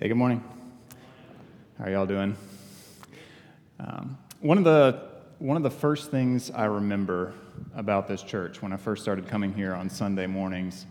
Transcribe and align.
Hey, 0.00 0.08
good 0.08 0.16
morning. 0.16 0.42
How 1.78 1.84
are 1.84 1.90
y'all 1.90 2.04
doing? 2.04 2.36
Um, 3.78 4.18
one 4.40 4.58
of 4.58 4.64
the 4.64 5.08
one 5.38 5.56
of 5.56 5.62
the 5.62 5.70
first 5.70 6.10
things 6.10 6.50
I 6.50 6.64
remember 6.64 7.32
about 7.76 8.08
this 8.08 8.20
church 8.20 8.60
when 8.60 8.72
I 8.72 8.76
first 8.76 9.04
started 9.04 9.28
coming 9.28 9.54
here 9.54 9.72
on 9.72 9.88
Sunday 9.88 10.26
mornings 10.26 10.86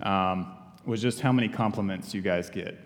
um, 0.00 0.54
was 0.84 1.00
just 1.00 1.22
how 1.22 1.32
many 1.32 1.48
compliments 1.48 2.12
you 2.12 2.20
guys 2.20 2.50
get 2.50 2.78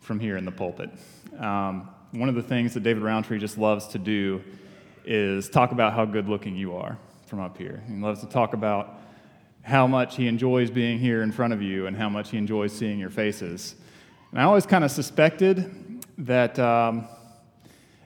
from 0.00 0.20
here 0.20 0.36
in 0.36 0.44
the 0.44 0.52
pulpit. 0.52 0.90
Um, 1.40 1.90
one 2.12 2.28
of 2.28 2.36
the 2.36 2.42
things 2.42 2.72
that 2.74 2.84
David 2.84 3.02
Roundtree 3.02 3.40
just 3.40 3.58
loves 3.58 3.88
to 3.88 3.98
do 3.98 4.40
is 5.04 5.48
talk 5.48 5.72
about 5.72 5.92
how 5.92 6.04
good 6.04 6.28
looking 6.28 6.54
you 6.54 6.76
are 6.76 6.96
from 7.26 7.40
up 7.40 7.58
here. 7.58 7.82
He 7.88 7.94
loves 7.94 8.20
to 8.20 8.28
talk 8.28 8.54
about 8.54 9.00
how 9.62 9.88
much 9.88 10.14
he 10.14 10.28
enjoys 10.28 10.70
being 10.70 11.00
here 11.00 11.22
in 11.22 11.32
front 11.32 11.52
of 11.52 11.60
you 11.60 11.86
and 11.88 11.96
how 11.96 12.08
much 12.08 12.30
he 12.30 12.36
enjoys 12.36 12.72
seeing 12.72 13.00
your 13.00 13.10
faces. 13.10 13.74
And 14.30 14.40
I 14.40 14.44
always 14.44 14.66
kind 14.66 14.84
of 14.84 14.90
suspected 14.90 16.04
that, 16.18 16.58
um, 16.58 17.08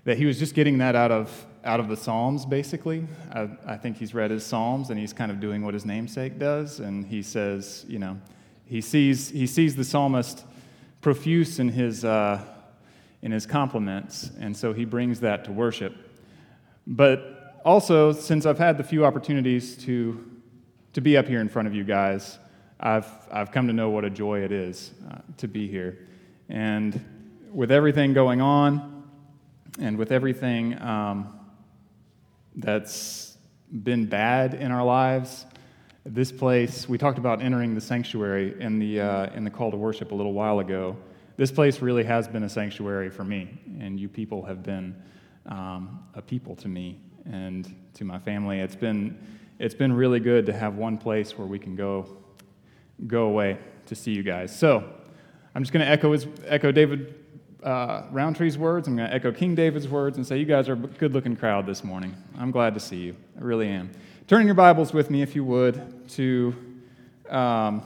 that 0.05 0.17
he 0.17 0.25
was 0.25 0.39
just 0.39 0.55
getting 0.55 0.79
that 0.79 0.95
out 0.95 1.11
of, 1.11 1.47
out 1.65 1.81
of 1.81 1.89
the 1.89 1.97
Psalms, 1.97 2.47
basically. 2.47 3.07
I, 3.33 3.49
I 3.67 3.77
think 3.77 3.97
he's 3.97 4.15
read 4.15 4.31
his 4.31 4.45
Psalms 4.45 4.91
and 4.91 4.99
he's 4.99 5.13
kind 5.13 5.31
of 5.31 5.41
doing 5.41 5.65
what 5.65 5.75
his 5.75 5.85
namesake 5.85 6.39
does. 6.39 6.81
And 6.81 7.05
he 7.05 7.23
says, 7.23 7.85
you 7.89 7.99
know, 7.99 8.21
he 8.67 8.81
sees, 8.81 9.29
he 9.29 9.47
sees 9.47 9.77
the 9.77 9.85
psalmist 9.85 10.45
profuse 11.01 11.59
in 11.59 11.69
his, 11.69 12.05
uh, 12.05 12.43
in 13.23 13.33
his 13.33 13.47
compliments, 13.47 14.31
and 14.39 14.57
so 14.57 14.73
he 14.73 14.85
brings 14.85 15.21
that 15.21 15.45
to 15.45 15.53
worship. 15.53 15.95
But 16.87 17.61
also, 17.65 18.13
since 18.13 18.47
I've 18.47 18.59
had 18.59 18.79
the 18.79 18.85
few 18.85 19.05
opportunities 19.05 19.77
to 19.85 20.35
to 20.95 21.01
be 21.01 21.17
up 21.17 21.27
here 21.27 21.41
in 21.41 21.49
front 21.49 21.69
of 21.69 21.75
you 21.75 21.85
guys. 21.85 22.39
I've, 22.81 23.07
I've 23.31 23.51
come 23.51 23.67
to 23.67 23.73
know 23.73 23.91
what 23.91 24.05
a 24.05 24.11
joy 24.11 24.41
it 24.41 24.53
is 24.53 24.93
uh, 25.11 25.19
to 25.39 25.49
be 25.49 25.69
here. 25.69 26.07
And 26.49 27.49
with 27.53 27.71
everything 27.71 28.13
going 28.13 28.41
on, 28.41 29.05
and 29.81 29.99
with 29.99 30.13
everything 30.13 30.81
um, 30.81 31.39
that's 32.57 33.37
been 33.83 34.07
bad 34.07 34.55
in 34.55 34.71
our 34.71 34.85
lives, 34.85 35.47
this 36.07 36.31
place, 36.31 36.89
we 36.89 36.99
talked 36.99 37.19
about 37.19 37.43
entering 37.43 37.75
the 37.75 37.81
sanctuary 37.81 38.55
in 38.61 38.79
the, 38.79 39.01
uh, 39.01 39.27
in 39.35 39.45
the 39.45 39.51
call 39.51 39.71
to 39.71 39.77
worship 39.77 40.13
a 40.13 40.15
little 40.15 40.35
while 40.35 40.61
ago. 40.61 40.97
This 41.37 41.51
place 41.51 41.81
really 41.81 42.05
has 42.05 42.29
been 42.29 42.45
a 42.45 42.49
sanctuary 42.49 43.11
for 43.11 43.25
me, 43.25 43.59
and 43.81 43.99
you 43.99 44.09
people 44.09 44.45
have 44.45 44.63
been 44.63 44.95
um, 45.47 46.05
a 46.15 46.23
people 46.23 46.55
to 46.57 46.69
me 46.69 47.01
and 47.31 47.75
to 47.95 48.05
my 48.05 48.19
family. 48.19 48.61
It's 48.61 48.77
been 48.77 49.19
it's 49.59 49.75
been 49.75 49.93
really 49.93 50.21
good 50.21 50.47
to 50.47 50.53
have 50.53 50.75
one 50.75 50.99
place 50.99 51.39
where 51.39 51.47
we 51.47 51.59
can 51.59 51.77
go, 51.77 52.09
go 53.07 53.27
away 53.27 53.59
to 53.87 53.95
see 53.95 54.11
you 54.13 54.23
guys. 54.23 54.57
So 54.57 54.93
I'm 55.55 55.63
just 55.63 55.73
going 55.73 55.85
to 55.85 55.91
echo, 55.91 56.13
his, 56.13 56.27
echo 56.47 56.73
David 56.73 57.15
uh, 57.63 58.03
Roundtree's 58.13 58.59
words. 58.59 58.89
I'm 58.89 58.97
going 58.97 59.09
to 59.09 59.15
echo 59.15 59.31
King 59.31 59.55
David's 59.55 59.87
words 59.89 60.17
and 60.17 60.27
say, 60.27 60.39
You 60.39 60.45
guys 60.45 60.69
are 60.69 60.73
a 60.73 60.77
good 60.77 61.13
looking 61.13 61.37
crowd 61.37 61.65
this 61.65 61.85
morning. 61.85 62.17
I'm 62.37 62.51
glad 62.51 62.75
to 62.75 62.81
see 62.81 62.97
you. 62.97 63.17
I 63.39 63.43
really 63.43 63.69
am. 63.69 63.91
Turn 64.27 64.47
your 64.47 64.55
Bibles 64.55 64.93
with 64.93 65.11
me, 65.11 65.23
if 65.23 65.37
you 65.37 65.45
would, 65.45 66.09
to 66.11 66.55
um, 67.31 67.83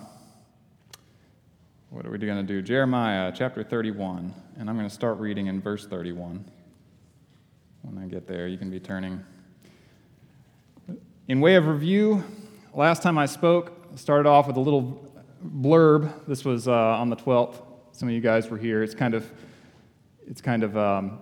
what 1.90 2.06
are 2.06 2.10
we 2.10 2.18
going 2.18 2.46
to 2.46 2.52
do? 2.52 2.60
Jeremiah 2.60 3.32
chapter 3.34 3.62
31. 3.62 4.34
And 4.58 4.68
I'm 4.68 4.76
going 4.76 4.88
to 4.88 4.94
start 4.94 5.18
reading 5.18 5.46
in 5.46 5.60
verse 5.60 5.86
31. 5.86 6.44
When 7.82 8.02
I 8.02 8.06
get 8.06 8.26
there, 8.26 8.48
you 8.48 8.58
can 8.58 8.70
be 8.70 8.80
turning. 8.80 9.24
In 11.28 11.40
way 11.40 11.54
of 11.54 11.66
review, 11.66 12.24
last 12.74 13.02
time 13.02 13.18
I 13.18 13.26
spoke, 13.26 13.72
I 13.92 13.96
started 13.96 14.28
off 14.28 14.46
with 14.46 14.56
a 14.56 14.60
little 14.60 15.07
blurb. 15.44 16.26
This 16.26 16.44
was 16.44 16.68
uh, 16.68 16.72
on 16.72 17.10
the 17.10 17.16
12th. 17.16 17.62
Some 17.92 18.08
of 18.08 18.14
you 18.14 18.20
guys 18.20 18.48
were 18.48 18.58
here. 18.58 18.82
It's 18.82 18.94
kind 18.94 19.14
of, 19.14 19.30
it's 20.26 20.40
kind 20.40 20.62
of 20.62 20.76
um, 20.76 21.18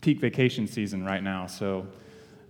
peak 0.00 0.20
vacation 0.20 0.66
season 0.66 1.04
right 1.04 1.22
now. 1.22 1.46
So 1.46 1.86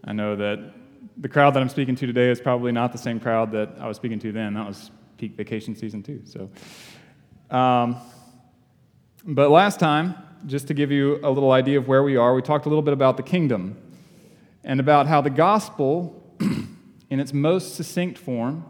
I 0.05 0.13
know 0.13 0.37
that 0.37 0.73
the 1.17 1.29
crowd 1.29 1.55
that 1.55 1.61
I'm 1.61 1.69
speaking 1.69 1.97
to 1.97 2.07
today 2.07 2.31
is 2.31 2.41
probably 2.41 2.73
not 2.73 2.93
the 2.93 2.99
same 2.99 3.21
crowd 3.21 3.53
that 3.53 3.71
I 3.79 3.87
was 3.87 3.97
speaking 3.97 4.19
to 4.21 4.33
then. 4.33 4.55
That 4.55 4.67
was 4.67 4.91
peak 5.19 5.37
vacation 5.37 5.75
season 5.75 6.03
too. 6.03 6.23
So, 6.25 6.51
um, 7.55 7.97
but 9.25 9.51
last 9.51 9.79
time, 9.79 10.15
just 10.47 10.69
to 10.69 10.75
give 10.75 10.91
you 10.91 11.21
a 11.23 11.31
little 11.31 11.53
idea 11.53 11.79
of 11.79 11.89
where 11.89 12.03
we 12.03 12.17
are, 12.17 12.35
we 12.35 12.43
talked 12.43 12.67
a 12.67 12.69
little 12.69 12.83
bit 12.83 12.95
about 12.95 13.17
the 13.17 13.23
kingdom 13.23 13.77
and 14.65 14.81
about 14.81 15.07
how 15.07 15.21
the 15.21 15.31
gospel 15.31 16.17
in 17.11 17.21
its 17.21 17.33
most 17.33 17.75
succinct 17.75 18.17
form, 18.17 18.65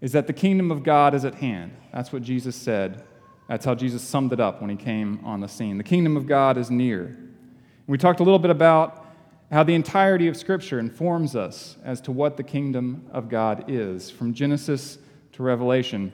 is 0.00 0.12
that 0.12 0.26
the 0.26 0.32
kingdom 0.32 0.70
of 0.70 0.82
God 0.82 1.14
is 1.14 1.24
at 1.24 1.36
hand. 1.36 1.72
That's 1.92 2.12
what 2.12 2.22
Jesus 2.22 2.54
said. 2.54 3.02
That's 3.48 3.64
how 3.64 3.74
Jesus 3.74 4.02
summed 4.02 4.32
it 4.32 4.40
up 4.40 4.60
when 4.60 4.70
he 4.70 4.76
came 4.76 5.20
on 5.24 5.40
the 5.40 5.48
scene. 5.48 5.78
The 5.78 5.84
kingdom 5.84 6.16
of 6.16 6.26
God 6.26 6.58
is 6.58 6.70
near. 6.70 7.16
We 7.86 7.98
talked 7.98 8.20
a 8.20 8.24
little 8.24 8.38
bit 8.38 8.50
about 8.50 9.06
how 9.50 9.62
the 9.62 9.74
entirety 9.74 10.26
of 10.26 10.36
Scripture 10.36 10.80
informs 10.80 11.36
us 11.36 11.76
as 11.84 12.00
to 12.02 12.12
what 12.12 12.36
the 12.36 12.42
kingdom 12.42 13.06
of 13.12 13.28
God 13.28 13.64
is, 13.68 14.10
from 14.10 14.34
Genesis 14.34 14.98
to 15.32 15.42
Revelation. 15.42 16.12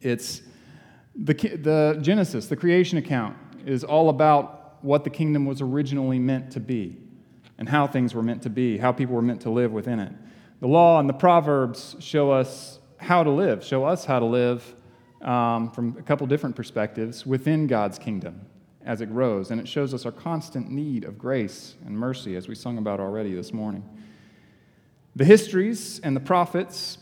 It's 0.00 0.42
the, 1.14 1.32
the 1.34 1.98
Genesis, 2.02 2.48
the 2.48 2.56
creation 2.56 2.98
account, 2.98 3.36
is 3.64 3.84
all 3.84 4.08
about 4.08 4.78
what 4.82 5.04
the 5.04 5.10
kingdom 5.10 5.46
was 5.46 5.60
originally 5.60 6.18
meant 6.18 6.50
to 6.52 6.60
be 6.60 6.98
and 7.56 7.68
how 7.68 7.86
things 7.86 8.14
were 8.14 8.22
meant 8.22 8.42
to 8.42 8.50
be, 8.50 8.76
how 8.78 8.90
people 8.90 9.14
were 9.14 9.22
meant 9.22 9.42
to 9.42 9.50
live 9.50 9.72
within 9.72 10.00
it. 10.00 10.12
The 10.64 10.68
law 10.68 10.98
and 10.98 11.06
the 11.06 11.12
Proverbs 11.12 11.94
show 11.98 12.30
us 12.30 12.78
how 12.96 13.22
to 13.22 13.28
live, 13.28 13.62
show 13.62 13.84
us 13.84 14.06
how 14.06 14.18
to 14.18 14.24
live 14.24 14.74
um, 15.20 15.70
from 15.70 15.94
a 15.98 16.02
couple 16.02 16.26
different 16.26 16.56
perspectives 16.56 17.26
within 17.26 17.66
God's 17.66 17.98
kingdom 17.98 18.46
as 18.82 19.02
it 19.02 19.12
grows. 19.12 19.50
And 19.50 19.60
it 19.60 19.68
shows 19.68 19.92
us 19.92 20.06
our 20.06 20.10
constant 20.10 20.70
need 20.70 21.04
of 21.04 21.18
grace 21.18 21.74
and 21.84 21.94
mercy, 21.94 22.34
as 22.34 22.48
we 22.48 22.54
sung 22.54 22.78
about 22.78 22.98
already 22.98 23.34
this 23.34 23.52
morning. 23.52 23.86
The 25.14 25.26
histories 25.26 26.00
and 26.02 26.16
the 26.16 26.20
prophets 26.20 26.96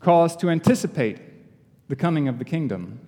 call 0.00 0.24
us 0.24 0.36
to 0.36 0.50
anticipate 0.50 1.18
the 1.88 1.96
coming 1.96 2.28
of 2.28 2.38
the 2.38 2.44
kingdom, 2.44 3.00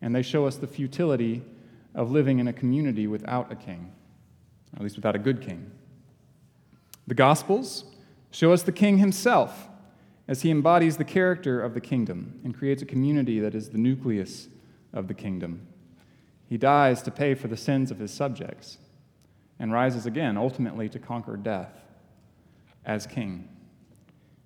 and 0.00 0.14
they 0.14 0.22
show 0.22 0.46
us 0.46 0.54
the 0.54 0.68
futility 0.68 1.42
of 1.96 2.12
living 2.12 2.38
in 2.38 2.46
a 2.46 2.52
community 2.52 3.08
without 3.08 3.50
a 3.50 3.56
king, 3.56 3.90
at 4.76 4.82
least 4.82 4.94
without 4.94 5.16
a 5.16 5.18
good 5.18 5.40
king. 5.42 5.68
The 7.08 7.14
Gospels 7.14 7.86
show 8.32 8.52
us 8.52 8.62
the 8.62 8.72
King 8.72 8.98
himself 8.98 9.68
as 10.26 10.42
he 10.42 10.50
embodies 10.50 10.96
the 10.96 11.04
character 11.04 11.60
of 11.60 11.74
the 11.74 11.80
kingdom 11.80 12.40
and 12.44 12.56
creates 12.56 12.82
a 12.82 12.86
community 12.86 13.38
that 13.40 13.54
is 13.54 13.70
the 13.70 13.78
nucleus 13.78 14.48
of 14.92 15.08
the 15.08 15.14
kingdom. 15.14 15.66
He 16.48 16.58
dies 16.58 17.02
to 17.02 17.10
pay 17.10 17.34
for 17.34 17.48
the 17.48 17.56
sins 17.56 17.90
of 17.90 17.98
his 17.98 18.12
subjects 18.12 18.78
and 19.58 19.72
rises 19.72 20.06
again, 20.06 20.36
ultimately 20.36 20.88
to 20.88 20.98
conquer 20.98 21.36
death 21.36 21.82
as 22.84 23.06
king. 23.06 23.48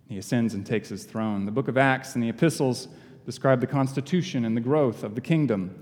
He 0.09 0.19
ascends 0.19 0.55
and 0.55 0.65
takes 0.65 0.89
his 0.89 1.05
throne. 1.05 1.47
The 1.47 1.53
book 1.53 1.69
of 1.69 1.77
Acts 1.77 2.15
and 2.15 2.23
the 2.23 2.29
epistles 2.29 2.89
describe 3.25 3.61
the 3.61 3.67
constitution 3.67 4.45
and 4.45 4.57
the 4.57 4.61
growth 4.61 5.03
of 5.03 5.15
the 5.15 5.21
kingdom. 5.21 5.75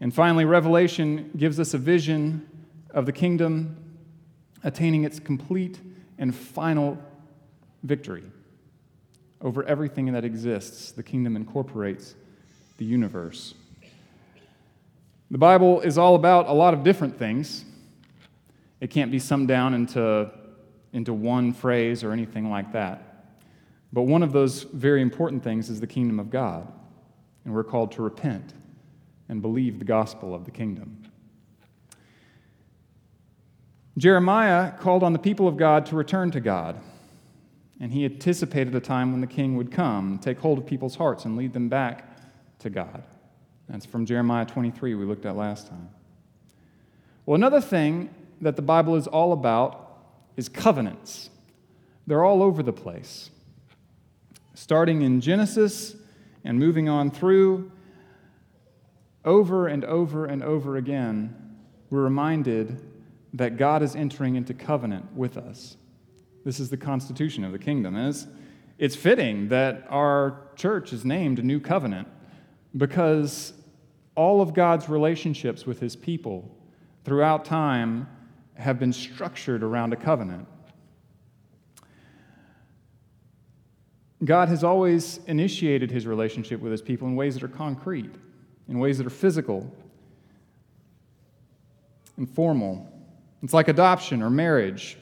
And 0.00 0.14
finally, 0.14 0.44
Revelation 0.44 1.30
gives 1.36 1.58
us 1.58 1.72
a 1.72 1.78
vision 1.78 2.46
of 2.90 3.06
the 3.06 3.12
kingdom 3.12 3.76
attaining 4.62 5.04
its 5.04 5.18
complete 5.18 5.80
and 6.18 6.34
final 6.34 6.98
victory 7.82 8.24
over 9.40 9.64
everything 9.64 10.12
that 10.12 10.24
exists. 10.24 10.92
The 10.92 11.02
kingdom 11.02 11.36
incorporates 11.36 12.14
the 12.76 12.84
universe. 12.84 13.54
The 15.30 15.38
Bible 15.38 15.80
is 15.80 15.96
all 15.96 16.14
about 16.14 16.48
a 16.48 16.52
lot 16.52 16.74
of 16.74 16.82
different 16.82 17.18
things. 17.18 17.64
It 18.80 18.90
can't 18.90 19.10
be 19.10 19.18
summed 19.18 19.48
down 19.48 19.74
into, 19.74 20.30
into 20.92 21.12
one 21.12 21.52
phrase 21.52 22.02
or 22.02 22.12
anything 22.12 22.50
like 22.50 22.72
that. 22.72 23.10
But 23.92 24.02
one 24.02 24.22
of 24.22 24.32
those 24.32 24.64
very 24.64 25.02
important 25.02 25.42
things 25.42 25.70
is 25.70 25.80
the 25.80 25.86
kingdom 25.86 26.18
of 26.18 26.30
God. 26.30 26.70
And 27.44 27.54
we're 27.54 27.64
called 27.64 27.92
to 27.92 28.02
repent 28.02 28.54
and 29.28 29.40
believe 29.40 29.78
the 29.78 29.84
gospel 29.84 30.34
of 30.34 30.44
the 30.44 30.50
kingdom. 30.50 31.04
Jeremiah 33.96 34.72
called 34.72 35.02
on 35.02 35.12
the 35.12 35.18
people 35.18 35.46
of 35.46 35.56
God 35.56 35.86
to 35.86 35.96
return 35.96 36.30
to 36.32 36.40
God. 36.40 36.80
And 37.80 37.92
he 37.92 38.04
anticipated 38.04 38.74
a 38.74 38.80
time 38.80 39.10
when 39.10 39.22
the 39.22 39.26
king 39.26 39.56
would 39.56 39.72
come, 39.72 40.18
take 40.18 40.38
hold 40.38 40.58
of 40.58 40.66
people's 40.66 40.96
hearts, 40.96 41.24
and 41.24 41.36
lead 41.36 41.54
them 41.54 41.70
back 41.70 42.16
to 42.58 42.68
God. 42.68 43.02
That's 43.68 43.86
from 43.86 44.04
Jeremiah 44.04 44.44
23, 44.44 44.94
we 44.94 45.04
looked 45.06 45.24
at 45.24 45.34
last 45.34 45.68
time. 45.68 45.88
Well, 47.24 47.36
another 47.36 47.60
thing 47.60 48.10
that 48.40 48.56
the 48.56 48.62
Bible 48.62 48.96
is 48.96 49.06
all 49.06 49.32
about 49.32 50.02
is 50.36 50.48
covenants. 50.48 51.30
They're 52.06 52.24
all 52.24 52.42
over 52.42 52.62
the 52.62 52.72
place. 52.72 53.30
Starting 54.54 55.02
in 55.02 55.20
Genesis 55.20 55.96
and 56.44 56.58
moving 56.58 56.88
on 56.88 57.10
through, 57.10 57.70
over 59.24 59.68
and 59.68 59.84
over 59.84 60.26
and 60.26 60.42
over 60.42 60.76
again, 60.76 61.56
we're 61.88 62.02
reminded 62.02 62.80
that 63.34 63.56
God 63.56 63.82
is 63.82 63.94
entering 63.94 64.36
into 64.36 64.54
covenant 64.54 65.14
with 65.14 65.36
us. 65.36 65.76
This 66.44 66.60
is 66.60 66.70
the 66.70 66.76
constitution 66.76 67.44
of 67.44 67.52
the 67.52 67.58
kingdom. 67.58 67.96
And 67.96 68.08
it's, 68.08 68.26
it's 68.78 68.96
fitting 68.96 69.48
that 69.48 69.86
our 69.88 70.48
church 70.56 70.92
is 70.92 71.04
named 71.04 71.38
a 71.38 71.42
new 71.42 71.60
covenant 71.60 72.08
because 72.76 73.52
all 74.14 74.40
of 74.40 74.54
God's 74.54 74.88
relationships 74.88 75.66
with 75.66 75.80
his 75.80 75.96
people 75.96 76.56
throughout 77.04 77.44
time 77.44 78.08
have 78.54 78.78
been 78.78 78.92
structured 78.92 79.62
around 79.62 79.92
a 79.92 79.96
covenant. 79.96 80.46
God 84.24 84.48
has 84.48 84.62
always 84.62 85.20
initiated 85.26 85.90
his 85.90 86.06
relationship 86.06 86.60
with 86.60 86.72
his 86.72 86.82
people 86.82 87.08
in 87.08 87.16
ways 87.16 87.34
that 87.34 87.42
are 87.42 87.48
concrete, 87.48 88.14
in 88.68 88.78
ways 88.78 88.98
that 88.98 89.06
are 89.06 89.10
physical 89.10 89.74
and 92.18 92.28
formal. 92.28 92.86
It's 93.42 93.54
like 93.54 93.68
adoption 93.68 94.22
or 94.22 94.28
marriage. 94.28 94.98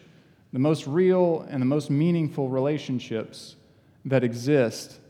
The 0.53 0.59
most 0.59 0.87
real 0.87 1.47
and 1.50 1.61
the 1.61 1.67
most 1.67 1.91
meaningful 1.91 2.49
relationships 2.49 3.56
that 4.05 4.25
exist 4.25 5.00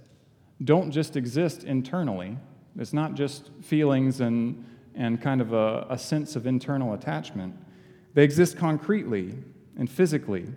don't 0.64 0.90
just 0.90 1.16
exist 1.16 1.64
internally. 1.64 2.36
It's 2.78 2.92
not 2.92 3.14
just 3.14 3.50
feelings 3.62 4.20
and, 4.20 4.64
and 4.94 5.20
kind 5.20 5.40
of 5.40 5.52
a, 5.52 5.86
a 5.90 5.98
sense 5.98 6.36
of 6.36 6.46
internal 6.46 6.94
attachment. 6.94 7.54
They 8.14 8.24
exist 8.24 8.56
concretely 8.56 9.34
and 9.76 9.88
physically. 9.88 10.42
And 10.42 10.56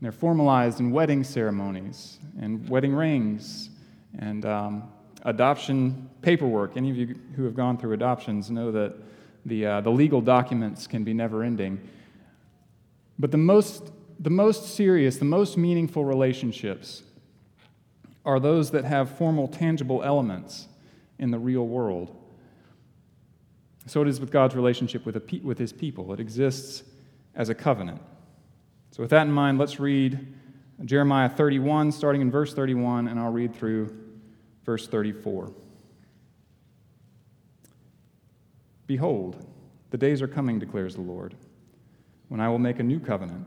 they're 0.00 0.12
formalized 0.12 0.80
in 0.80 0.90
wedding 0.90 1.24
ceremonies 1.24 2.18
and 2.40 2.66
wedding 2.68 2.94
rings 2.94 3.70
and 4.18 4.46
um, 4.46 4.84
adoption 5.22 6.08
paperwork. 6.22 6.76
Any 6.76 6.90
of 6.90 6.96
you 6.96 7.14
who 7.36 7.44
have 7.44 7.54
gone 7.54 7.76
through 7.76 7.92
adoptions 7.92 8.50
know 8.50 8.70
that 8.72 8.94
the, 9.44 9.66
uh, 9.66 9.80
the 9.80 9.90
legal 9.90 10.20
documents 10.20 10.86
can 10.86 11.04
be 11.04 11.12
never 11.12 11.42
ending. 11.42 11.80
But 13.18 13.32
the 13.32 13.38
most, 13.38 13.90
the 14.18 14.30
most 14.30 14.74
serious, 14.74 15.16
the 15.16 15.24
most 15.24 15.56
meaningful 15.56 16.04
relationships 16.04 17.02
are 18.24 18.40
those 18.40 18.72
that 18.72 18.84
have 18.84 19.16
formal, 19.16 19.48
tangible 19.48 20.02
elements 20.02 20.68
in 21.18 21.30
the 21.30 21.38
real 21.38 21.66
world. 21.66 22.14
So 23.86 24.02
it 24.02 24.08
is 24.08 24.20
with 24.20 24.30
God's 24.30 24.54
relationship 24.54 25.06
with, 25.06 25.26
pe- 25.26 25.40
with 25.40 25.58
his 25.58 25.72
people. 25.72 26.12
It 26.12 26.20
exists 26.20 26.82
as 27.34 27.48
a 27.48 27.54
covenant. 27.54 28.02
So, 28.90 29.02
with 29.02 29.10
that 29.10 29.26
in 29.26 29.32
mind, 29.32 29.58
let's 29.58 29.78
read 29.78 30.34
Jeremiah 30.84 31.28
31, 31.28 31.92
starting 31.92 32.20
in 32.20 32.30
verse 32.30 32.52
31, 32.52 33.08
and 33.08 33.18
I'll 33.18 33.32
read 33.32 33.54
through 33.54 33.96
verse 34.64 34.86
34. 34.88 35.52
Behold, 38.86 39.46
the 39.90 39.98
days 39.98 40.20
are 40.20 40.28
coming, 40.28 40.58
declares 40.58 40.94
the 40.94 41.02
Lord, 41.02 41.34
when 42.28 42.40
I 42.40 42.48
will 42.48 42.58
make 42.58 42.78
a 42.78 42.82
new 42.82 42.98
covenant 42.98 43.46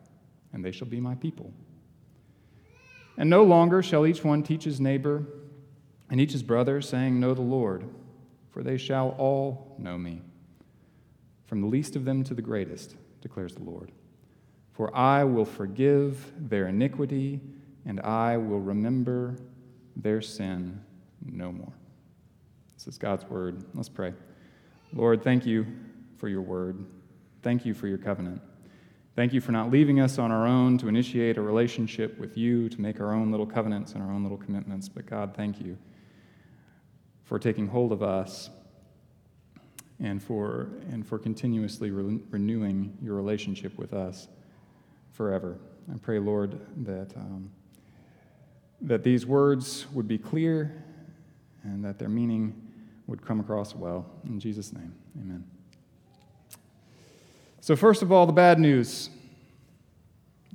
and 0.53 0.63
they 0.63 0.71
shall 0.71 0.87
be 0.87 0.99
my 0.99 1.15
people. 1.15 1.51
And 3.17 3.29
no 3.29 3.43
longer 3.43 3.81
shall 3.81 4.05
each 4.05 4.23
one 4.23 4.43
teach 4.43 4.63
his 4.63 4.79
neighbor 4.79 5.25
and 6.09 6.19
each 6.19 6.33
his 6.33 6.43
brother, 6.43 6.81
saying, 6.81 7.19
Know 7.19 7.33
the 7.33 7.41
Lord, 7.41 7.85
for 8.51 8.63
they 8.63 8.77
shall 8.77 9.15
all 9.17 9.75
know 9.77 9.97
me, 9.97 10.21
from 11.45 11.61
the 11.61 11.67
least 11.67 11.95
of 11.95 12.03
them 12.03 12.23
to 12.25 12.33
the 12.33 12.41
greatest, 12.41 12.95
declares 13.21 13.55
the 13.55 13.63
Lord. 13.63 13.91
For 14.73 14.95
I 14.95 15.23
will 15.23 15.45
forgive 15.45 16.31
their 16.37 16.67
iniquity, 16.67 17.39
and 17.85 18.01
I 18.01 18.37
will 18.37 18.59
remember 18.59 19.37
their 19.95 20.21
sin 20.21 20.81
no 21.25 21.51
more. 21.51 21.73
This 22.75 22.87
is 22.87 22.97
God's 22.97 23.23
word. 23.25 23.63
Let's 23.73 23.89
pray. 23.89 24.13
Lord, 24.93 25.23
thank 25.23 25.45
you 25.45 25.65
for 26.17 26.27
your 26.27 26.41
word. 26.41 26.83
Thank 27.41 27.65
you 27.65 27.73
for 27.73 27.87
your 27.87 27.97
covenant. 27.97 28.41
Thank 29.13 29.33
you 29.33 29.41
for 29.41 29.51
not 29.51 29.69
leaving 29.69 29.99
us 29.99 30.17
on 30.17 30.31
our 30.31 30.47
own 30.47 30.77
to 30.77 30.87
initiate 30.87 31.37
a 31.37 31.41
relationship 31.41 32.17
with 32.17 32.37
you, 32.37 32.69
to 32.69 32.79
make 32.79 33.01
our 33.01 33.13
own 33.13 33.29
little 33.29 33.45
covenants 33.45 33.91
and 33.91 34.01
our 34.01 34.09
own 34.09 34.23
little 34.23 34.37
commitments. 34.37 34.87
But 34.87 35.05
God, 35.05 35.35
thank 35.35 35.59
you 35.59 35.77
for 37.25 37.37
taking 37.37 37.67
hold 37.67 37.91
of 37.91 38.01
us 38.01 38.49
and 39.99 40.23
for, 40.23 40.69
and 40.89 41.05
for 41.05 41.19
continuously 41.19 41.91
re- 41.91 42.21
renewing 42.29 42.97
your 43.01 43.15
relationship 43.15 43.77
with 43.77 43.93
us 43.93 44.29
forever. 45.11 45.57
I 45.93 45.97
pray, 45.97 46.19
Lord, 46.19 46.59
that, 46.85 47.15
um, 47.17 47.51
that 48.79 49.03
these 49.03 49.25
words 49.25 49.87
would 49.91 50.07
be 50.07 50.17
clear 50.17 50.85
and 51.63 51.83
that 51.83 51.99
their 51.99 52.09
meaning 52.09 52.55
would 53.07 53.25
come 53.25 53.41
across 53.41 53.75
well. 53.75 54.05
In 54.25 54.39
Jesus' 54.39 54.71
name, 54.71 54.95
amen. 55.19 55.43
So, 57.63 57.75
first 57.75 58.01
of 58.01 58.11
all, 58.11 58.25
the 58.25 58.33
bad 58.33 58.57
news. 58.57 59.11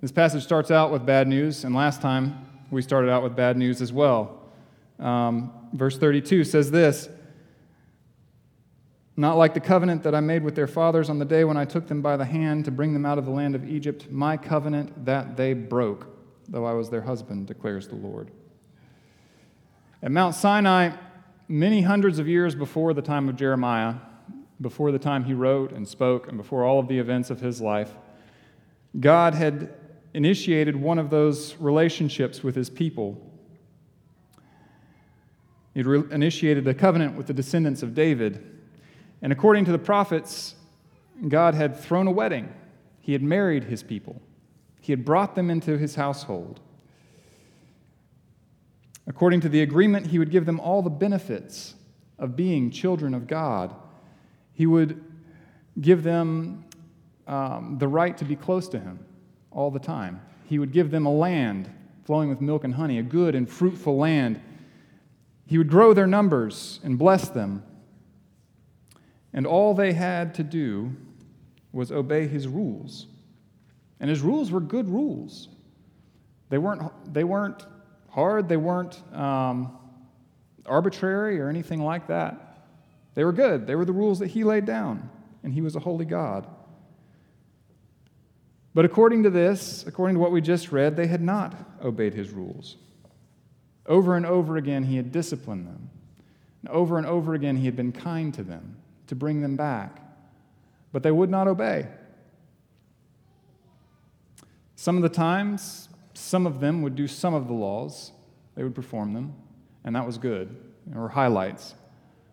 This 0.03 0.11
passage 0.11 0.43
starts 0.43 0.73
out 0.73 0.91
with 0.91 1.07
bad 1.07 1.29
news, 1.29 1.63
and 1.63 1.73
last 1.73 2.03
time 2.03 2.45
we 2.73 2.83
started 2.83 3.11
out 3.11 3.23
with 3.23 3.37
bad 3.37 3.57
news 3.57 3.81
as 3.81 3.93
well. 3.93 4.43
Um, 4.99 5.53
verse 5.73 5.97
32 5.97 6.43
says 6.43 6.73
this 6.73 7.09
Not 9.17 9.39
like 9.39 9.55
the 9.55 9.61
covenant 9.61 10.03
that 10.03 10.17
I 10.17 10.21
made 10.21 10.43
with 10.43 10.57
their 10.57 10.67
fathers 10.67 11.09
on 11.09 11.21
the 11.21 11.25
day 11.25 11.45
when 11.45 11.57
I 11.57 11.65
took 11.65 11.87
them 11.87 12.03
by 12.03 12.17
the 12.17 12.25
hand 12.25 12.65
to 12.65 12.73
bring 12.73 12.93
them 12.93 13.07
out 13.07 13.19
of 13.19 13.25
the 13.25 13.31
land 13.31 13.55
of 13.55 13.69
Egypt, 13.69 14.11
my 14.11 14.37
covenant 14.37 15.05
that 15.05 15.37
they 15.37 15.53
broke, 15.53 16.09
though 16.49 16.65
I 16.65 16.73
was 16.73 16.91
their 16.91 17.03
husband, 17.03 17.47
declares 17.47 17.87
the 17.87 17.95
Lord. 17.95 18.33
At 20.03 20.11
Mount 20.11 20.35
Sinai, 20.35 20.91
many 21.47 21.83
hundreds 21.83 22.19
of 22.19 22.27
years 22.27 22.57
before 22.57 22.95
the 22.95 23.03
time 23.03 23.29
of 23.29 23.37
Jeremiah, 23.37 23.95
before 24.61 24.91
the 24.91 24.99
time 24.99 25.25
he 25.25 25.35
wrote 25.35 25.73
and 25.73 25.87
spoke, 25.87 26.29
and 26.29 26.37
before 26.37 26.65
all 26.65 26.79
of 26.79 26.89
the 26.89 26.99
events 26.99 27.31
of 27.31 27.41
his 27.41 27.61
life, 27.61 27.93
God 28.99 29.35
had 29.35 29.75
initiated 30.15 30.75
one 30.77 30.99
of 30.99 31.11
those 31.11 31.55
relationships 31.57 32.43
with 32.43 32.55
his 32.55 32.71
people. 32.71 33.21
He 35.75 35.83
re- 35.83 36.05
initiated 36.11 36.67
a 36.67 36.73
covenant 36.73 37.17
with 37.17 37.27
the 37.27 37.35
descendants 37.35 37.83
of 37.83 37.95
David. 37.95 38.43
And 39.21 39.31
according 39.31 39.67
to 39.67 39.73
the 39.73 39.79
prophets, 39.79 40.55
God 41.29 41.55
had 41.55 41.79
thrown 41.79 42.07
a 42.07 42.11
wedding. 42.11 42.53
He 43.01 43.13
had 43.13 43.23
married 43.23 43.65
his 43.65 43.83
people, 43.83 44.21
he 44.81 44.93
had 44.93 45.05
brought 45.05 45.35
them 45.35 45.51
into 45.51 45.77
his 45.77 45.97
household. 45.97 46.61
According 49.09 49.41
to 49.43 49.49
the 49.49 49.63
agreement, 49.63 50.09
he 50.09 50.19
would 50.19 50.31
give 50.31 50.47
them 50.47 50.59
all 50.59 50.83
the 50.83 50.91
benefits 50.91 51.75
of 52.19 52.35
being 52.35 52.71
children 52.71 53.15
of 53.15 53.27
God. 53.27 53.75
He 54.57 54.65
would 54.65 55.05
give 55.83 56.03
them 56.03 56.65
um, 57.27 57.77
the 57.79 57.87
right 57.87 58.17
to 58.17 58.25
be 58.25 58.35
close 58.35 58.69
to 58.71 58.81
him 58.81 58.99
all 59.51 59.71
the 59.71 59.79
time. 59.79 60.23
He 60.47 60.59
would 60.59 60.73
give 60.73 60.91
them 60.91 61.05
a 61.05 61.13
land 61.13 61.71
flowing 62.05 62.31
with 62.31 62.41
milk 62.41 62.65
and 62.65 62.73
honey, 62.73 62.99
a 62.99 63.03
good 63.03 63.35
and 63.35 63.47
fruitful 63.47 63.99
land. 63.99 64.41
He 65.47 65.59
would 65.59 65.69
grow 65.69 65.93
their 65.93 66.07
numbers 66.07 66.81
and 66.83 66.99
bless 66.99 67.29
them. 67.29 67.65
And 69.35 69.47
all 69.47 69.75
they 69.75 69.93
had 69.93 70.35
to 70.37 70.43
do 70.43 70.97
was 71.73 71.93
obey 71.93 72.27
his 72.27 72.49
rules. 72.49 73.09
And 74.01 74.09
his 74.09 74.23
rules 74.23 74.51
were 74.51 74.61
good 74.61 74.89
rules. 74.89 75.49
They 76.49 76.57
weren't, 76.57 77.13
they 77.13 77.25
weren't 77.25 77.67
hard, 78.09 78.49
they 78.49 78.57
weren't 78.57 79.03
um, 79.15 79.77
arbitrary 80.65 81.39
or 81.39 81.51
anything 81.51 81.83
like 81.83 82.07
that. 82.07 82.46
They 83.17 83.25
were 83.25 83.33
good. 83.33 83.67
They 83.67 83.75
were 83.75 83.87
the 83.87 83.93
rules 83.93 84.21
that 84.21 84.29
he 84.29 84.45
laid 84.45 84.67
down, 84.67 85.11
and 85.43 85.53
he 85.53 85.63
was 85.63 85.75
a 85.75 85.81
holy 85.81 86.05
God. 86.05 86.47
But 88.75 88.85
according 88.85 89.23
to 89.23 89.31
this, 89.31 89.85
according 89.87 90.17
to 90.17 90.21
what 90.21 90.33
we 90.33 90.43
just 90.43 90.71
read, 90.71 90.97
they 90.97 91.07
had 91.07 91.23
not 91.23 91.55
obeyed 91.83 92.13
his 92.13 92.31
rules. 92.31 92.77
Over 93.87 94.17
and 94.17 94.27
over 94.27 94.59
again, 94.59 94.85
he 94.85 94.99
had 94.99 95.13
disciplined 95.13 95.67
them. 95.67 95.89
And 96.61 96.69
over 96.69 96.99
and 96.99 97.07
over 97.07 97.33
again, 97.33 97.57
he 97.57 97.65
had 97.65 97.75
been 97.75 97.91
kind 97.91 98.35
to 98.35 98.43
them 98.43 98.77
to 99.07 99.15
bring 99.15 99.41
them 99.41 99.57
back. 99.57 100.03
But 100.93 101.03
they 101.03 101.11
would 101.11 101.31
not 101.31 101.49
obey. 101.49 101.87
Some 104.75 104.97
of 104.97 105.03
the 105.03 105.09
times, 105.09 105.89
some 106.13 106.47
of 106.47 106.61
them 106.61 106.83
would 106.83 106.95
do 106.95 107.09
some 107.09 107.33
of 107.33 107.49
the 107.49 107.55
laws, 107.55 108.13
they 108.57 108.63
would 108.63 108.75
perform 108.75 109.15
them, 109.15 109.35
and 109.85 109.97
that 109.97 110.05
was 110.05 110.19
good. 110.19 110.55
Were 110.93 111.09
highlights. 111.09 111.75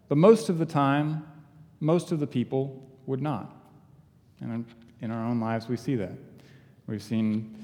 But 0.09 0.17
most 0.17 0.49
of 0.49 0.57
the 0.57 0.65
time, 0.65 1.25
most 1.79 2.11
of 2.11 2.19
the 2.19 2.27
people 2.27 2.89
would 3.05 3.21
not. 3.21 3.55
And 4.39 4.65
in 5.01 5.11
our 5.11 5.25
own 5.25 5.39
lives, 5.39 5.67
we 5.67 5.77
see 5.77 5.95
that. 5.95 6.11
We've 6.87 7.01
seen, 7.01 7.55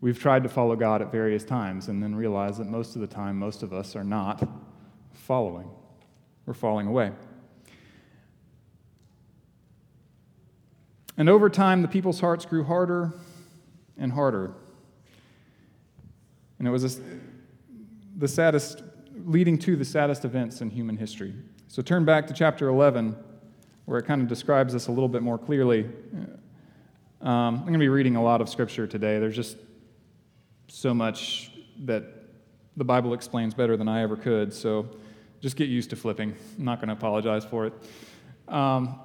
we've 0.00 0.18
tried 0.18 0.42
to 0.42 0.48
follow 0.48 0.76
God 0.76 1.02
at 1.02 1.12
various 1.12 1.44
times 1.44 1.88
and 1.88 2.02
then 2.02 2.14
realized 2.14 2.58
that 2.58 2.66
most 2.66 2.94
of 2.94 3.00
the 3.00 3.06
time, 3.06 3.38
most 3.38 3.62
of 3.62 3.72
us 3.72 3.94
are 3.96 4.04
not 4.04 4.46
following. 5.12 5.68
We're 6.46 6.54
falling 6.54 6.86
away. 6.86 7.12
And 11.16 11.28
over 11.28 11.50
time, 11.50 11.82
the 11.82 11.88
people's 11.88 12.20
hearts 12.20 12.46
grew 12.46 12.64
harder 12.64 13.12
and 13.96 14.12
harder. 14.12 14.54
And 16.58 16.66
it 16.66 16.70
was 16.70 16.96
a, 16.96 17.02
the 18.16 18.28
saddest, 18.28 18.82
leading 19.24 19.58
to 19.58 19.76
the 19.76 19.84
saddest 19.84 20.24
events 20.24 20.60
in 20.60 20.70
human 20.70 20.96
history. 20.96 21.34
So 21.70 21.82
turn 21.82 22.06
back 22.06 22.26
to 22.28 22.32
chapter 22.32 22.68
11, 22.68 23.14
where 23.84 23.98
it 23.98 24.06
kind 24.06 24.22
of 24.22 24.28
describes 24.28 24.72
this 24.72 24.86
a 24.86 24.90
little 24.90 25.08
bit 25.08 25.22
more 25.22 25.36
clearly. 25.36 25.84
Um, 27.20 27.56
I'm 27.56 27.60
going 27.60 27.74
to 27.74 27.78
be 27.78 27.90
reading 27.90 28.16
a 28.16 28.22
lot 28.22 28.40
of 28.40 28.48
scripture 28.48 28.86
today. 28.86 29.18
There's 29.18 29.36
just 29.36 29.58
so 30.68 30.94
much 30.94 31.50
that 31.84 32.04
the 32.78 32.84
Bible 32.84 33.12
explains 33.12 33.52
better 33.52 33.76
than 33.76 33.86
I 33.86 34.02
ever 34.02 34.16
could, 34.16 34.54
so 34.54 34.88
just 35.42 35.56
get 35.56 35.68
used 35.68 35.90
to 35.90 35.96
flipping. 35.96 36.34
I'm 36.58 36.64
not 36.64 36.78
going 36.78 36.88
to 36.88 36.94
apologize 36.94 37.44
for 37.44 37.66
it. 37.66 37.74
Um, 38.48 38.98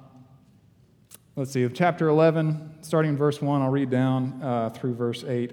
let's 1.36 1.52
see, 1.52 1.68
chapter 1.68 2.08
11, 2.08 2.78
starting 2.80 3.10
in 3.10 3.16
verse 3.18 3.42
1, 3.42 3.60
I'll 3.60 3.68
read 3.68 3.90
down 3.90 4.42
uh, 4.42 4.70
through 4.70 4.94
verse 4.94 5.22
8. 5.22 5.52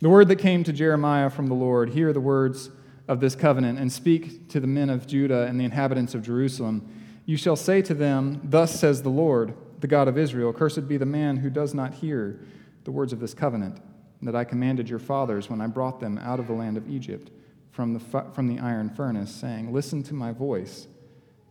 The 0.00 0.08
word 0.08 0.28
that 0.28 0.36
came 0.36 0.64
to 0.64 0.72
Jeremiah 0.72 1.28
from 1.28 1.48
the 1.48 1.54
Lord 1.54 1.90
hear 1.90 2.14
the 2.14 2.20
words 2.20 2.70
of 3.08 3.20
this 3.20 3.34
covenant 3.34 3.78
and 3.78 3.92
speak 3.92 4.48
to 4.48 4.60
the 4.60 4.66
men 4.66 4.90
of 4.90 5.06
Judah 5.06 5.46
and 5.46 5.60
the 5.60 5.64
inhabitants 5.64 6.14
of 6.14 6.22
Jerusalem. 6.22 6.88
You 7.24 7.36
shall 7.36 7.56
say 7.56 7.82
to 7.82 7.94
them, 7.94 8.40
Thus 8.44 8.78
says 8.78 9.02
the 9.02 9.08
Lord, 9.08 9.54
the 9.80 9.86
God 9.86 10.08
of 10.08 10.18
Israel 10.18 10.52
Cursed 10.52 10.88
be 10.88 10.96
the 10.96 11.06
man 11.06 11.36
who 11.38 11.50
does 11.50 11.74
not 11.74 11.94
hear 11.94 12.40
the 12.84 12.90
words 12.90 13.12
of 13.12 13.20
this 13.20 13.34
covenant 13.34 13.78
that 14.22 14.34
I 14.34 14.44
commanded 14.44 14.88
your 14.88 14.98
fathers 14.98 15.50
when 15.50 15.60
I 15.60 15.66
brought 15.66 16.00
them 16.00 16.18
out 16.18 16.40
of 16.40 16.46
the 16.46 16.52
land 16.52 16.76
of 16.76 16.88
Egypt 16.88 17.30
from 17.70 17.94
the, 17.94 18.00
from 18.00 18.48
the 18.48 18.58
iron 18.58 18.90
furnace, 18.90 19.30
saying, 19.30 19.72
Listen 19.72 20.02
to 20.04 20.14
my 20.14 20.32
voice 20.32 20.86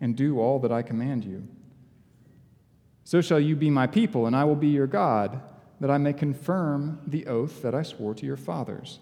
and 0.02 0.16
do 0.16 0.40
all 0.40 0.60
that 0.60 0.72
I 0.72 0.82
command 0.82 1.24
you. 1.24 1.48
So 3.04 3.22
shall 3.22 3.40
you 3.40 3.56
be 3.56 3.70
my 3.70 3.86
people, 3.86 4.26
and 4.26 4.36
I 4.36 4.44
will 4.46 4.56
be 4.56 4.68
your 4.68 4.88
God, 4.88 5.42
that 5.80 5.92
I 5.92 5.98
may 5.98 6.14
confirm 6.14 7.02
the 7.06 7.28
oath 7.28 7.62
that 7.62 7.76
I 7.76 7.84
swore 7.84 8.16
to 8.16 8.26
your 8.26 8.38
fathers, 8.38 9.00